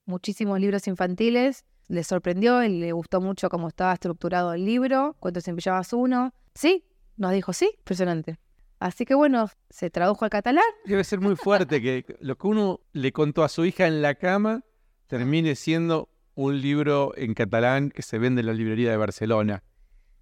[0.05, 5.47] muchísimos libros infantiles, le sorprendió y le gustó mucho cómo estaba estructurado el libro, Cuentos
[5.47, 6.33] en Pijamas 1.
[6.53, 6.83] Sí,
[7.15, 8.37] nos dijo sí, impresionante.
[8.79, 10.63] Así que bueno, se tradujo al catalán.
[10.85, 14.15] Debe ser muy fuerte que lo que uno le contó a su hija en la
[14.15, 14.61] cama
[15.07, 19.63] termine siendo un libro en catalán que se vende en la librería de Barcelona.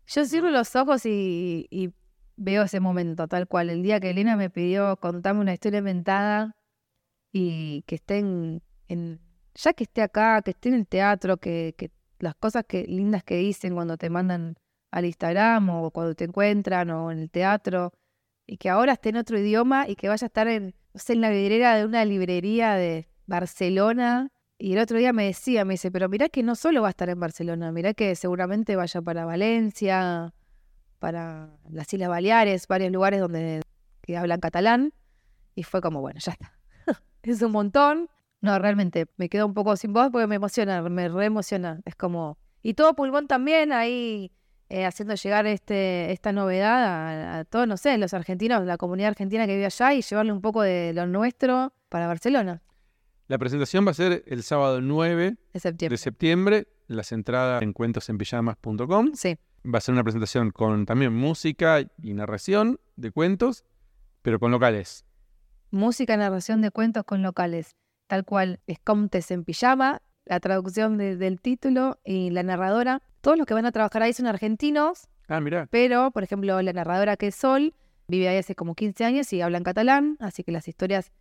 [0.08, 1.89] Yo cierro los ojos y, y
[2.38, 3.69] veo ese momento tal cual.
[3.69, 6.56] El día que Elena me pidió contarme una historia inventada
[7.34, 9.19] y que esté en, en-
[9.56, 13.24] ya que esté acá, que esté en el teatro, que, que las cosas que lindas
[13.24, 14.56] que dicen cuando te mandan
[14.91, 17.91] al Instagram o cuando te encuentran o en el teatro
[18.48, 21.13] y que ahora esté en otro idioma y que vaya a estar en, no sé,
[21.13, 24.32] en la vidriera de una librería de Barcelona.
[24.58, 26.91] Y el otro día me decía, me dice, pero mirá que no solo va a
[26.91, 30.34] estar en Barcelona, mirá que seguramente vaya para Valencia,
[31.00, 33.62] para las Islas Baleares, varios lugares donde
[34.02, 34.94] que hablan catalán.
[35.56, 36.54] Y fue como, bueno, ya está.
[37.24, 38.10] es un montón.
[38.46, 41.82] No, realmente me quedo un poco sin voz porque me emociona, me reemociona.
[41.86, 42.38] Es como.
[42.62, 44.32] Y todo pulmón también ahí
[44.70, 49.10] eh, haciendo llegar este, esta novedad a, a todos, no sé, los argentinos, la comunidad
[49.10, 52.62] argentina que vive allá y llevarle un poco de lo nuestro para Barcelona
[53.28, 55.94] La presentación va a ser el sábado 9 de septiembre.
[55.94, 56.68] de septiembre.
[56.88, 59.12] Las entradas en cuentosenpijamas.com.
[59.14, 59.38] Sí,
[59.72, 63.64] Va a ser una presentación con también música y narración de cuentos,
[64.22, 65.04] pero con locales.
[65.72, 67.76] música, narración de cuentos con locales,
[68.08, 73.02] tal cual es Comtes en pijama, la traducción de- del título y la narradora.
[73.22, 75.68] Todos los que van a trabajar ahí son argentinos, Ah, mirá.
[75.72, 77.74] pero, por ejemplo, la narradora que es Sol
[78.08, 81.12] vive ahí hace como 15 años y habla en catalán, así que las historias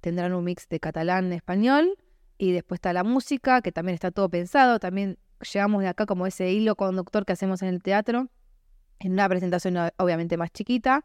[0.00, 1.96] tendrán un mix de catalán-español.
[2.36, 4.80] Y después está la música, que también está todo pensado.
[4.80, 5.18] También
[5.52, 8.28] llevamos de acá como ese hilo conductor que hacemos en el teatro,
[8.98, 11.04] en una presentación obviamente más chiquita,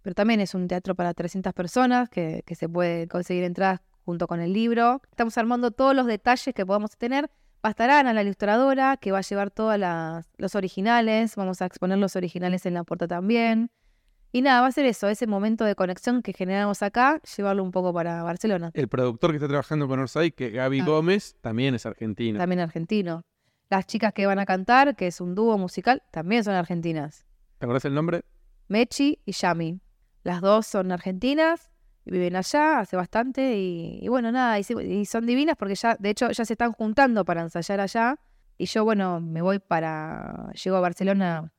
[0.00, 4.26] pero también es un teatro para 300 personas que, que se puede conseguir entradas junto
[4.26, 5.00] con el libro.
[5.10, 7.30] Estamos armando todos los detalles que podamos tener.
[7.64, 9.78] Va a estar Ana, la ilustradora, que va a llevar todos
[10.38, 11.36] los originales.
[11.36, 13.70] Vamos a exponer los originales en la puerta también.
[14.32, 17.72] Y nada, va a ser eso, ese momento de conexión que generamos acá, llevarlo un
[17.72, 20.84] poco para Barcelona, El productor que está trabajando con Orsay, que es Gaby Ah.
[20.84, 22.38] Gómez, también es argentino.
[22.38, 23.22] también argentino.
[23.68, 27.26] Las chicas que van a cantar, que es un dúo musical, también son argentinas.
[27.58, 28.24] ¿Te acordás el nombre?
[28.68, 29.80] Mechi y Yami.
[30.22, 31.68] Las dos son argentinas,
[32.04, 36.30] viven allá hace bastante y, y bueno, nada, y, son divinas porque ya, de hecho,
[36.30, 38.18] ya se están juntando para ensayar allá.
[38.58, 41.52] Y yo, bueno, me voy para, llego a Barcelona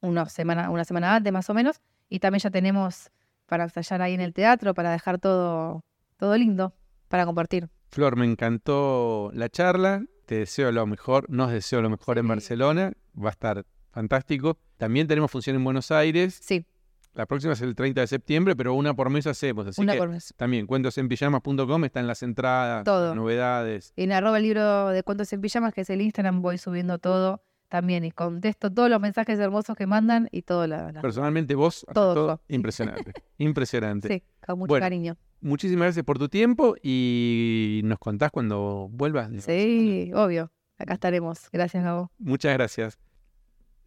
[0.00, 3.10] una semana, una semana antes más o menos, y también ya tenemos
[3.46, 5.84] para ensayar ahí en el teatro, para dejar todo,
[6.16, 6.72] todo lindo,
[7.08, 7.68] para compartir.
[7.90, 10.04] Flor, me encantó la charla.
[10.26, 11.28] Te deseo lo mejor.
[11.28, 12.28] Nos deseo lo mejor en.
[12.28, 12.92] Barcelona.
[13.20, 14.58] Va a estar fantástico.
[14.76, 16.38] También tenemos función en Buenos Aires.
[16.40, 16.64] Sí,
[17.14, 19.66] La próxima es el 30 de septiembre, pero una por mes hacemos.
[19.66, 20.32] Así una que por mes.
[20.36, 23.08] también cuentosenpijamas.com están las entradas, Todo.
[23.08, 23.92] las novedades.
[23.96, 27.42] En arroba el libro de cuentos en pijamas, que es el Instagram, voy subiendo todo
[27.68, 31.84] también y contesto todos los mensajes hermosos que mandan y todo la, la- Personalmente vos
[31.94, 33.12] Todo impresionante.
[33.38, 34.08] impresionante.
[34.08, 34.84] Sí, con mucho Bueno.
[34.84, 35.16] cariño.
[35.40, 39.30] Muchísimas gracias por tu tiempo y nos contás cuando vuelvas.
[39.44, 40.52] Sí, obvio.
[40.78, 41.48] Acá estaremos.
[41.52, 42.10] Gracias, Gabo.
[42.18, 42.98] Muchas gracias.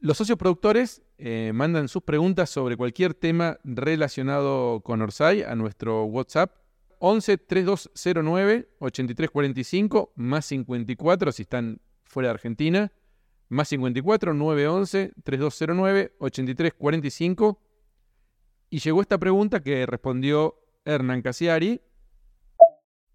[0.04, 6.04] Los socios productores eh, mandan sus preguntas sobre cualquier tema relacionado con Orsay a nuestro
[6.04, 6.58] WhatsApp
[7.00, 12.92] 11 3209 8345 más 54 si están fuera de Argentina,
[13.48, 17.62] más 54 911 3209 8345.
[18.72, 21.80] Y llegó esta pregunta que respondió Hernán Casiari.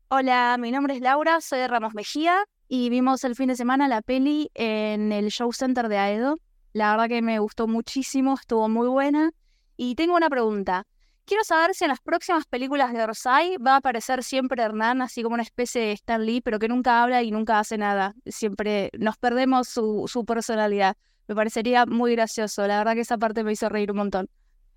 [0.08, 4.00] Hola, mi nombre es Laura, soy Ramos Mejía y vimos el fin de semana la
[4.00, 6.38] peli en el Show Center de Aedo.
[6.72, 9.30] La verdad que me gustó muchísimo, estuvo muy buena.
[9.76, 10.86] Y tengo una pregunta.
[11.24, 15.22] Quiero saber si en las próximas películas de Orsay va a aparecer siempre Hernán, así
[15.22, 18.14] como una especie de Stan Lee, pero que nunca habla y nunca hace nada.
[18.24, 20.96] Siempre nos perdemos su, su personalidad.
[21.26, 22.66] Me parecería muy gracioso.
[22.66, 24.30] La verdad que esa parte me hizo reír un montón.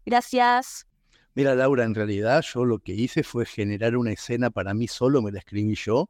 [0.05, 0.85] Gracias.
[1.33, 5.21] Mira, Laura, en realidad yo lo que hice fue generar una escena para mí solo,
[5.21, 6.09] me la escribí yo.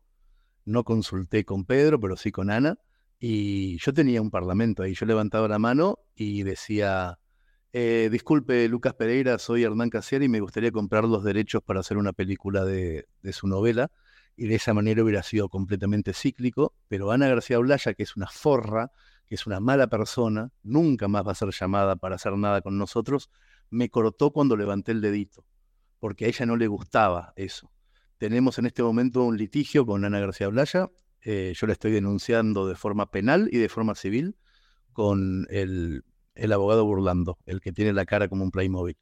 [0.66, 2.80] No consulté con Pedro, pero sí con Ana.
[3.24, 4.96] Y yo tenía un parlamento ahí.
[4.96, 7.20] Yo levantaba la mano y decía,
[7.72, 11.98] eh, disculpe, Lucas Pereira, soy Hernán Casiari y me gustaría comprar los derechos para hacer
[11.98, 13.92] una película de, su novela.
[14.36, 16.74] Y de esa manera hubiera sido completamente cíclico.
[16.88, 18.92] Pero Ana García Blaya, que es una forra,
[19.28, 22.80] que es una mala persona, nunca más va a ser llamada para hacer nada con
[22.80, 23.30] nosotros,
[23.70, 25.46] me cortó cuando levanté el dedito,
[26.00, 27.72] porque a ella no le gustaba eso.
[28.18, 30.90] Tenemos en este momento un litigio con Ana García Blaya.
[31.24, 34.36] Eh, yo la estoy denunciando de forma penal y de forma civil
[34.94, 36.04] con el
[36.36, 38.98] el abogado Burlando, el que tiene la cara como un Playmobil.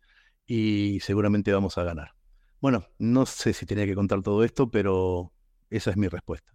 [0.45, 2.11] Y seguramente vamos a ganar.
[2.61, 5.31] Bueno, no sé si tenía que contar todo esto, pero
[5.69, 6.51] esa es mi respuesta.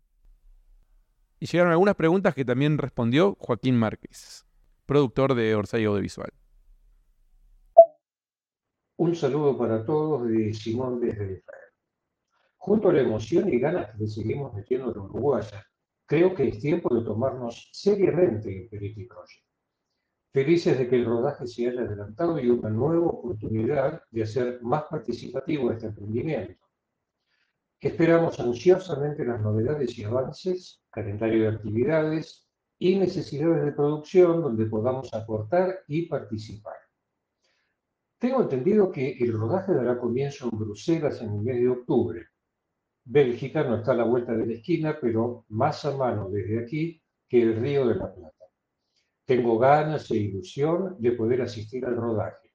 [1.40, 4.46] Y llegaron algunas preguntas que también respondió Joaquín Márquez,
[4.86, 6.32] productor de Orsay Audiovisual.
[8.96, 11.63] Un saludo para todos de Simón desde Israel.
[12.64, 15.66] Junto a la emoción y ganas que le seguimos metiendo a uruguaya,
[16.06, 19.44] creo que es tiempo de tomarnos seriamente el Periti Project.
[20.32, 24.84] Felices de que el rodaje se haya adelantado y una nueva oportunidad de hacer más
[24.84, 26.64] participativo este emprendimiento.
[27.78, 32.48] Esperamos ansiosamente las novedades y avances, calendario de actividades
[32.78, 36.76] y necesidades de producción donde podamos aportar y participar.
[38.18, 42.26] Tengo entendido que el rodaje dará comienzo en Bruselas en el mes de octubre.
[43.06, 47.02] Bélgica no está a la vuelta de la esquina, pero más a mano desde aquí
[47.28, 48.46] que el Río de la Plata.
[49.26, 52.50] Tengo ganas e ilusión de poder asistir al rodaje,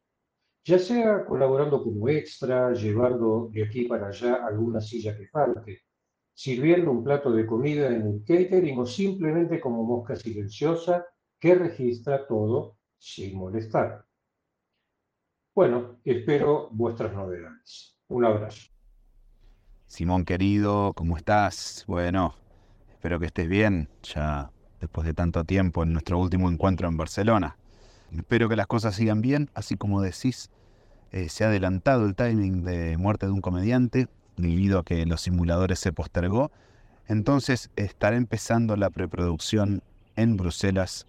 [0.64, 5.82] ya sea colaborando como extra, llevando de aquí para allá alguna silla que falte,
[6.34, 11.06] sirviendo un plato de comida en el catering o simplemente como mosca silenciosa
[11.40, 14.06] que registra todo sin molestar.
[15.54, 17.98] Bueno, espero vuestras novedades.
[18.08, 18.79] Un abrazo.
[19.90, 21.84] Simón querido, ¿cómo estás?
[21.88, 22.36] Bueno,
[22.92, 23.90] espero que estés bien.
[24.04, 27.58] Ya después de tanto tiempo en nuestro último encuentro en Barcelona.
[28.16, 30.52] Espero que las cosas sigan bien, así como decís,
[31.12, 35.22] eh, se ha adelantado el timing de muerte de un comediante debido a que los
[35.22, 36.52] simuladores se postergó.
[37.08, 39.82] Entonces estará empezando la preproducción
[40.16, 41.08] en Bruselas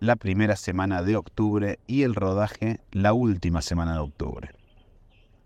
[0.00, 4.63] la primera semana de octubre y el rodaje la última semana de octubre.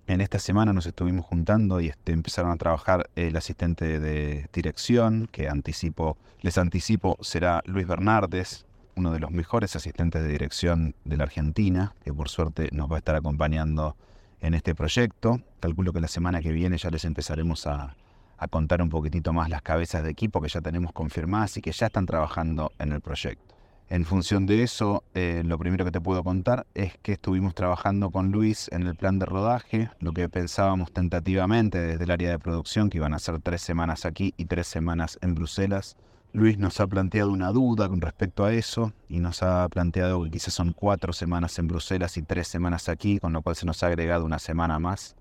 [0.09, 5.29] En esta semana nos estuvimos juntando y este, empezaron a trabajar el asistente de dirección,
[5.31, 8.65] que anticipo, les anticipo será Luis Bernardes,
[8.97, 12.97] uno de los mejores asistentes de dirección de la Argentina, que por suerte nos va
[12.97, 13.97] a estar acompañando
[14.41, 15.43] en este proyecto.
[15.61, 17.95] Calculo que la semana que viene ya les empezaremos a,
[18.39, 21.73] a contar un poquitito más las cabezas de equipo que ya tenemos confirmadas y que
[21.73, 23.58] ya están trabajando en el proyecto.
[23.91, 28.11] En función de eso, eh, lo primero que te puedo contar es que estuvimos trabajando
[28.11, 32.39] con Luis en el plan de rodaje, lo que pensábamos tentativamente desde el área de
[32.39, 35.97] producción, que iban a ser tres semanas aquí y tres semanas en Bruselas.
[36.35, 40.33] Luis nos ha planteado una duda con respecto a eso y nos ha planteado que
[40.33, 43.83] quizás son cuatro semanas en Bruselas y tres semanas aquí, con lo cual se nos
[43.83, 45.17] ha agregado una semana más.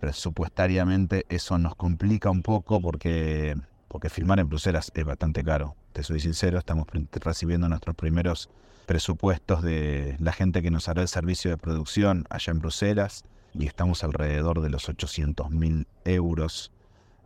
[0.00, 3.54] Presupuestariamente eso nos complica un poco porque,
[3.94, 8.50] porque filmar en Bruselas es bastante caro te soy sincero, estamos recibiendo nuestros primeros
[8.86, 13.22] presupuestos de la gente que nos hará el servicio de producción allá en Bruselas
[13.52, 16.72] y estamos alrededor de los 800 mil euros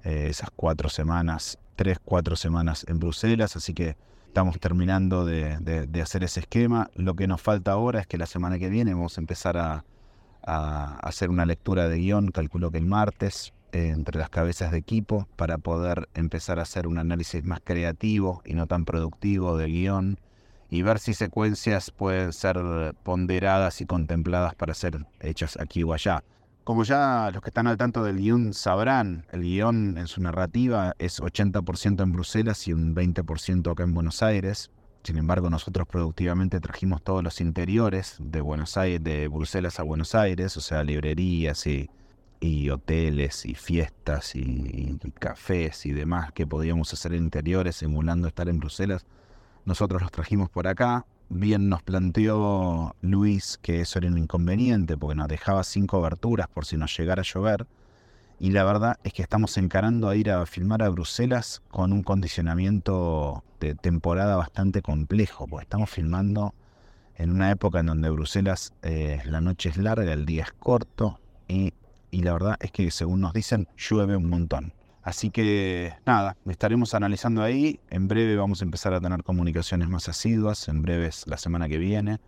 [0.05, 3.97] eh, esas cuatro semanas, tres, cuatro semanas en Bruselas, así que
[4.27, 6.91] estamos terminando de, hacer ese esquema.
[6.95, 9.87] Lo que nos falta ahora es que la semana que viene vamos a empezar a,
[10.43, 15.29] a hacer una lectura de guion, calculo que el martes, entre las cabezas de equipo
[15.37, 20.19] para poder empezar a hacer un análisis más creativo y no tan productivo de guion
[20.71, 22.59] y ver si secuencias pueden ser
[23.03, 26.23] ponderadas y contempladas para ser hechas aquí o allá.
[26.65, 30.95] Como ya los que están al tanto del guion sabrán, el guion en su narrativa
[30.99, 34.71] es 80% en Bruselas y un 20% acá en Buenos Aires.
[35.03, 40.15] Sin embargo, nosotros productivamente trajimos todos los interiores de Buenos Aires, de Bruselas a Buenos
[40.15, 41.89] Aires, o sea, librerías y,
[42.41, 48.49] y hoteles y fiestas y, cafés y demás que podíamos hacer en interiores simulando estar
[48.49, 49.05] en Bruselas.
[49.65, 51.07] Nosotros los trajimos por acá.
[51.31, 56.65] Bien nos planteó Luis que eso era un inconveniente porque nos dejaba sin coberturas por
[56.65, 57.67] si nos llegara a llover.
[58.41, 62.05] Y la verdad es que estamos encarando a ir a filmar a Bruselas con un
[62.05, 66.55] condicionamiento de temporada bastante complejo, porque estamos filmando
[67.17, 71.19] en una época en donde Bruselas eh, la noche es larga, el día es corto
[71.49, 71.73] y,
[72.11, 74.73] y la verdad es que según nos dicen llueve un montón.
[75.03, 77.81] Así que nada, estaremos analizando ahí.
[77.89, 81.79] En breve vamos a empezar a tener comunicaciones más asiduas, en breves la semana que
[81.79, 82.21] viene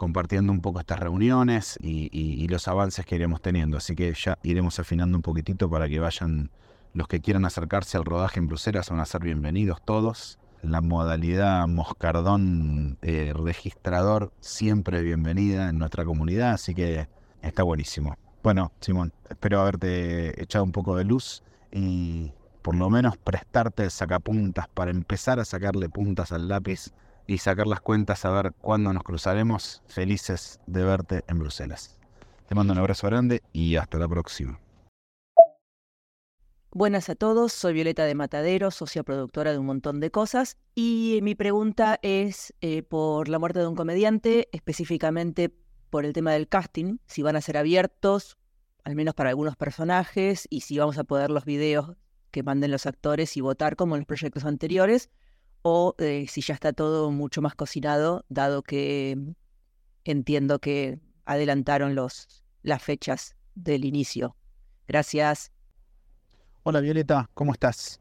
[0.00, 3.76] compartiendo un poco estas reuniones y, los avances que iremos teniendo.
[3.76, 6.50] Así que ya iremos afinando un poquitito para que vayan
[6.94, 10.38] los que quieran acercarse al rodaje en Bruselas, van a ser bienvenidos todos.
[10.62, 17.06] La modalidad Moscardón eh, registrador siempre bienvenida en nuestra comunidad, así que
[17.42, 18.16] está buenísimo.
[18.42, 22.32] Bueno, Simón, espero haberte echado un poco de luz y
[22.62, 26.90] por lo menos prestarte el sacapuntas para empezar a sacarle puntas al lápiz
[27.26, 29.82] y sacar las cuentas a ver cuándo nos cruzaremos.
[29.86, 31.98] Felices de verte en Bruselas.
[32.48, 34.58] Te mando un abrazo grande y hasta la próxima.
[36.72, 41.18] Buenas a todos, soy Violeta de Matadero, socia productora de un montón de cosas y
[41.22, 45.52] mi pregunta es eh, por la muerte de un comediante, específicamente
[45.90, 48.38] por el tema del casting, si van a ser abiertos,
[48.84, 51.96] al menos para algunos personajes, y si vamos a poder los videos
[52.30, 55.10] que manden los actores y votar como en los proyectos anteriores,
[55.62, 59.18] o eh, si ya está todo mucho más cocinado, dado que
[60.04, 64.36] entiendo que adelantaron los, las fechas del inicio.
[64.88, 65.52] Gracias.
[66.62, 68.00] Hola Violeta, ¿cómo estás?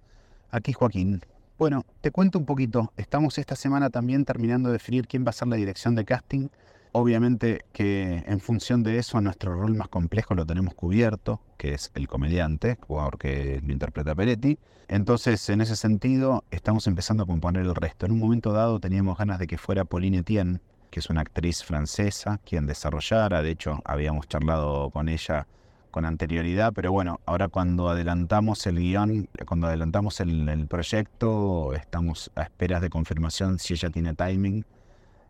[0.52, 1.22] Aquí Joaquín.
[1.58, 2.94] Bueno, te cuento un poquito.
[2.96, 6.48] Estamos esta semana también terminando de definir quién va a ser la dirección de casting.
[6.92, 11.92] Obviamente que en función de eso nuestro rol más complejo lo tenemos cubierto, que es
[11.94, 14.58] el comediante, porque lo interpreta Peretti.
[14.88, 18.08] Entonces, en ese sentido, estamos empezando a componer el resto.
[18.08, 21.64] En un momento dado teníamos ganas de que fuera Pauline Etienne, que es una actriz
[21.64, 23.44] francesa, quien desarrollara.
[23.44, 25.46] De hecho, habíamos charlado con ella
[25.92, 32.32] con anterioridad, pero bueno, ahora cuando adelantamos el guion, cuando adelantamos el, el, proyecto, estamos
[32.36, 34.66] a esperas de confirmación si ella tiene timing.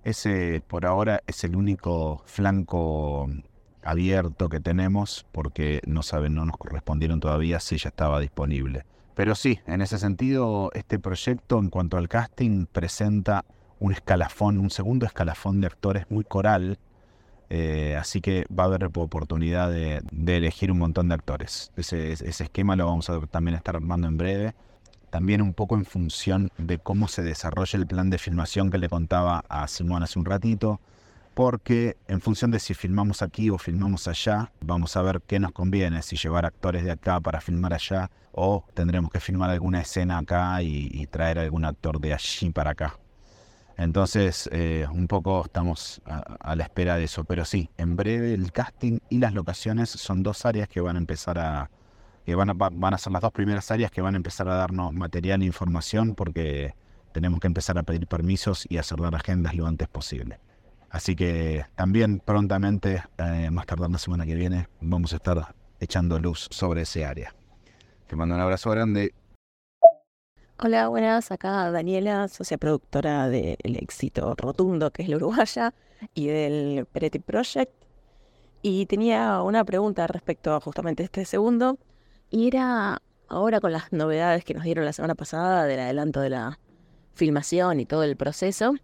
[0.04, 3.30] Ese por ahora es el único flanco
[3.84, 8.86] abierto que tenemos porque no saben, no nos correspondieron todavía si ella estaba disponible.
[9.16, 13.44] Pero sí, en ese sentido, este proyecto en cuanto al casting presenta
[13.80, 16.80] un escalafón, un segundo escalafón de actores muy coral,
[17.50, 21.72] eh, así que va a haber oportunidad de, de, elegir un montón de actores.
[21.76, 24.54] Ese, ese esquema lo vamos a también estar armando en breve.
[25.10, 28.90] También un poco en función de cómo se desarrolla el plan de filmación que le
[28.90, 30.80] contaba a Simón hace un ratito.
[31.34, 35.52] Porque en función de si filmamos aquí o filmamos allá, vamos a ver qué nos
[35.52, 40.18] conviene, si llevar actores de acá para filmar allá o tendremos que filmar alguna escena
[40.18, 42.98] acá y, traer algún actor de allí para acá.
[43.78, 47.24] Entonces, eh, un poco estamos a, la espera de eso.
[47.24, 51.00] Pero sí, en breve el casting y las locaciones son dos áreas que van a
[51.00, 51.70] empezar a.
[52.30, 54.54] que van a, van a ser las dos primeras áreas que van a empezar a
[54.54, 56.76] darnos material e información porque
[57.12, 60.40] tenemos que empezar a pedir permisos y a cerrar agendas lo antes posible.
[60.92, 66.20] Así que también prontamente, eh, más tardar la semana que viene, vamos a estar echando
[66.20, 67.34] luz sobre ese área.
[68.06, 69.16] Te mando un abrazo grande
[70.60, 71.32] Hola, buenas.
[71.32, 75.74] Acá Daniela, socia productora del éxito rotundo que es la Uruguaya
[76.14, 77.74] y del Peretti Project.
[78.62, 81.80] Y tenía una pregunta respecto a justamente este segundo.
[82.32, 86.30] Y era ahora con las novedades que nos dieron la semana pasada del adelanto de
[86.30, 86.60] la
[87.14, 88.76] filmación y todo el proceso,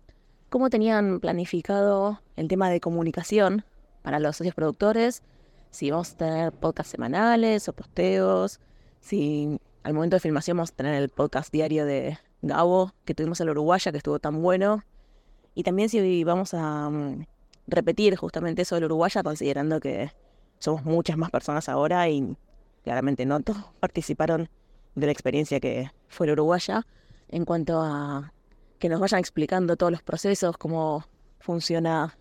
[0.50, 3.64] ¿cómo tenían planificado el tema de comunicación
[4.02, 5.22] para los socios productores?
[5.70, 8.60] Si vamos a tener podcast semanales o posteos,
[9.00, 13.39] si al momento de filmación vamos a tener el podcast diario de Gabo, que tuvimos
[13.41, 14.84] en la Uruguaya, que estuvo tan bueno.
[15.54, 17.26] Y también si vamos a um,
[17.68, 20.12] repetir justamente eso de la Uruguaya, considerando que
[20.60, 22.36] somos muchas más personas ahora y
[22.86, 24.47] claramente no todos participaron
[24.93, 26.86] de la experiencia que fue la Uruguaya,
[27.27, 28.31] en cuanto a
[28.79, 31.03] que nos vayan explicando todos los procesos, cómo
[31.39, 32.15] funciona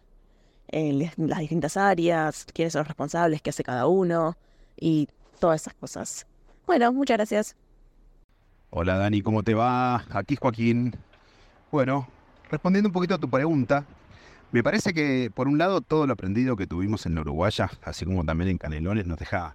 [0.69, 4.37] en las distintas áreas, quiénes son los responsables, qué hace cada uno
[4.81, 5.07] y
[5.39, 6.27] todas esas cosas.
[6.67, 7.57] Bueno, muchas gracias.
[8.71, 10.05] Hola Dani, ¿cómo te va?
[10.11, 10.97] Aquí Joaquín.
[11.71, 12.09] Bueno,
[12.51, 13.85] respondiendo un poquito a tu pregunta,
[14.51, 18.05] me parece que por un lado todo lo aprendido que tuvimos en la Uruguaya, así
[18.07, 19.55] como también en Canelones, nos deja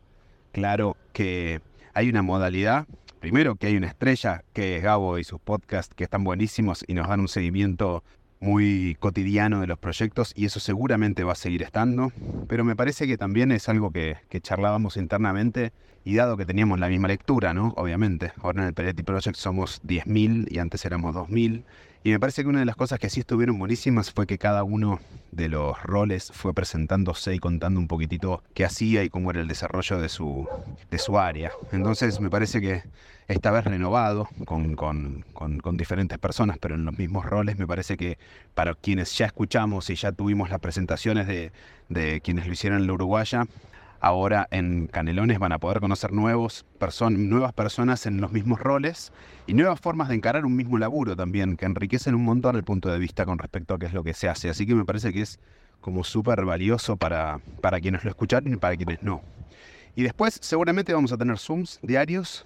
[0.52, 1.62] claro que
[1.94, 2.86] hay una modalidad
[3.20, 6.94] primero que hay una estrella que es Gabo y sus podcasts que están buenísimos y
[6.94, 8.04] nos dan un seguimiento
[8.40, 12.14] muy cotidiano de los proyectos y eso seguramente va a seguir estando,
[12.48, 15.74] pero me parece que también es algo que, charlábamos internamente
[16.06, 17.74] y dado que teníamos la misma lectura, ¿no?
[17.76, 21.64] Obviamente, ahora en el Peretti Project somos 10.000 y antes éramos 2.000
[22.04, 24.64] y me parece que una de las cosas que sí estuvieron buenísimas fue que cada
[24.64, 25.00] uno
[25.32, 29.48] de los roles fue presentándose y contando un poquitito qué hacía y cómo era el
[29.48, 30.48] desarrollo de su,
[30.90, 31.52] de su área.
[31.72, 32.84] Entonces me parece que
[33.28, 37.96] esta vez renovado con, con, con, diferentes personas, pero en los mismos roles, me parece
[37.96, 38.18] que
[38.56, 41.52] para quienes ya escuchamos y ya tuvimos las presentaciones de,
[41.90, 43.46] de quienes lo hicieron en la Uruguaya,
[44.00, 46.66] ahora en Canelones van a poder conocer nuevos
[47.12, 49.12] nuevas personas en los mismos roles
[49.48, 52.90] y nuevas formas de encarar un mismo laburo también, que enriquecen un montón el punto
[52.90, 54.50] de vista con respecto a qué es lo que se hace.
[54.50, 55.40] Así que me parece que es
[55.82, 59.22] como súper valioso para, para quienes lo escucharon y para quienes no.
[59.96, 62.46] Y después seguramente vamos a tener Zooms diarios.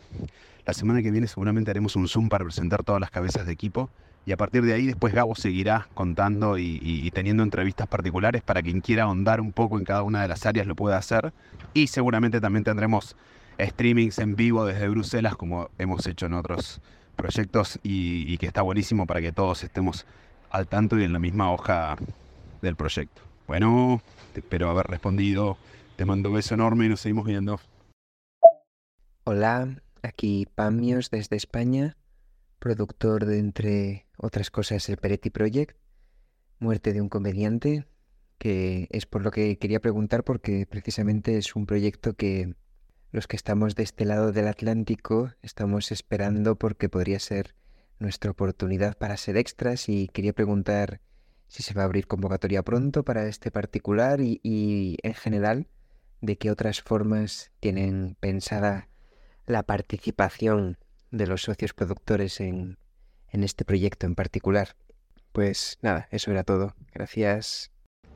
[0.65, 3.89] La semana que viene seguramente haremos un Zoom para presentar todas las cabezas de equipo
[4.25, 8.79] y a partir de ahí después Gabo seguirá contando y, teniendo entrevistas particulares para quien
[8.79, 11.33] quiera ahondar un poco en cada una de las áreas lo pueda hacer.
[11.73, 13.17] Y seguramente también tendremos
[13.59, 16.79] streamings en vivo desde Bruselas como hemos hecho en otros
[17.17, 20.05] proyectos y, y que está buenísimo para que todos estemos
[20.49, 21.97] al tanto y en la misma hoja
[22.61, 23.21] del proyecto.
[23.47, 24.01] Bueno,
[24.33, 25.57] te espero haber respondido.
[25.97, 27.59] Te mando un beso enorme y nos seguimos viendo.
[29.25, 29.67] Hola,
[30.03, 31.97] aquí Pamios desde España
[32.63, 35.75] productor de, entre otras cosas, el Peretti Project,
[36.59, 37.85] Muerte de un comediante,
[38.37, 42.55] que es por lo que quería preguntar porque precisamente es un proyecto que
[43.11, 47.53] los que estamos de este lado del Atlántico estamos esperando porque podría ser
[47.99, 51.01] nuestra oportunidad para ser extras y quería preguntar
[51.49, 55.67] si se va a abrir convocatoria pronto para este particular y, y en general
[56.21, 58.87] de qué otras formas tienen pensada
[59.45, 60.77] la participación
[61.11, 62.77] de los socios productores en,
[63.29, 64.75] en este proyecto en particular.
[65.31, 66.75] Pues nada, eso era todo.
[66.93, 67.71] Gracias.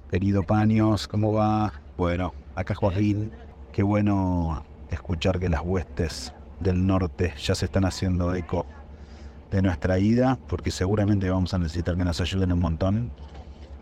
[0.09, 1.73] Querido Paños, ¿cómo va?
[1.97, 3.31] Bueno, acá Joaquín,
[3.73, 8.65] qué bueno escuchar que las huestes del norte ya se están haciendo eco
[9.51, 13.11] de nuestra ida, porque seguramente vamos a necesitar que nos ayuden un montón.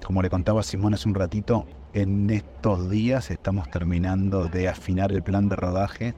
[0.03, 5.23] Como le contaba Simón hace un ratito, en estos días estamos terminando de afinar el
[5.23, 6.13] plan de rodaje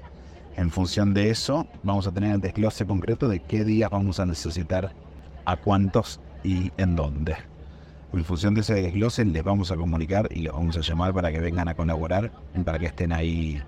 [0.57, 4.25] en función de eso, vamos a tener el desglose concreto de qué días vamos a
[4.25, 4.91] necesitar,
[5.45, 7.37] a cuántos y en dónde.
[8.11, 11.31] En función de ese desglose, les vamos a comunicar y les vamos a llamar para
[11.31, 12.31] que vengan a colaborar,
[12.65, 13.61] para que estén ahí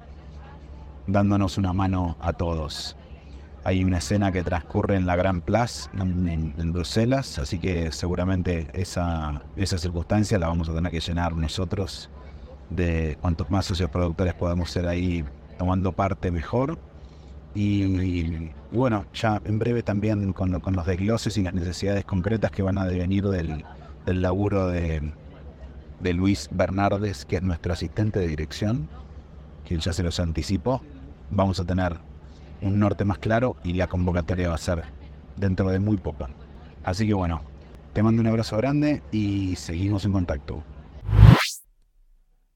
[1.05, 2.97] dándonos una mano a todos.
[3.63, 9.43] Hay una escena que transcurre en la Gran Place, en Bruselas, así que seguramente esa,
[9.55, 12.09] esa circunstancia la vamos a tener que llenar nosotros
[12.71, 15.23] de cuantos más socios productores podamos ser ahí
[15.59, 16.79] tomando parte mejor.
[17.53, 22.61] Y, bueno, ya en breve también con, con, los desgloses y las necesidades concretas que
[22.61, 23.65] van a devenir del,
[24.05, 25.11] del laburo de,
[25.99, 28.87] de, Luis Bernardes, que es nuestro asistente de dirección,
[29.65, 30.81] que ya se los anticipó.
[31.29, 31.97] Vamos a tener
[32.61, 34.83] un norte más claro y la convocatoria va a ser
[35.35, 36.27] dentro de muy poco.
[36.83, 37.41] Así que bueno,
[37.93, 40.63] te mando un abrazo grande y seguimos en contacto.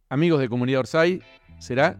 [0.07, 1.21] Amigos de Comunidad Orsay,
[1.59, 1.99] será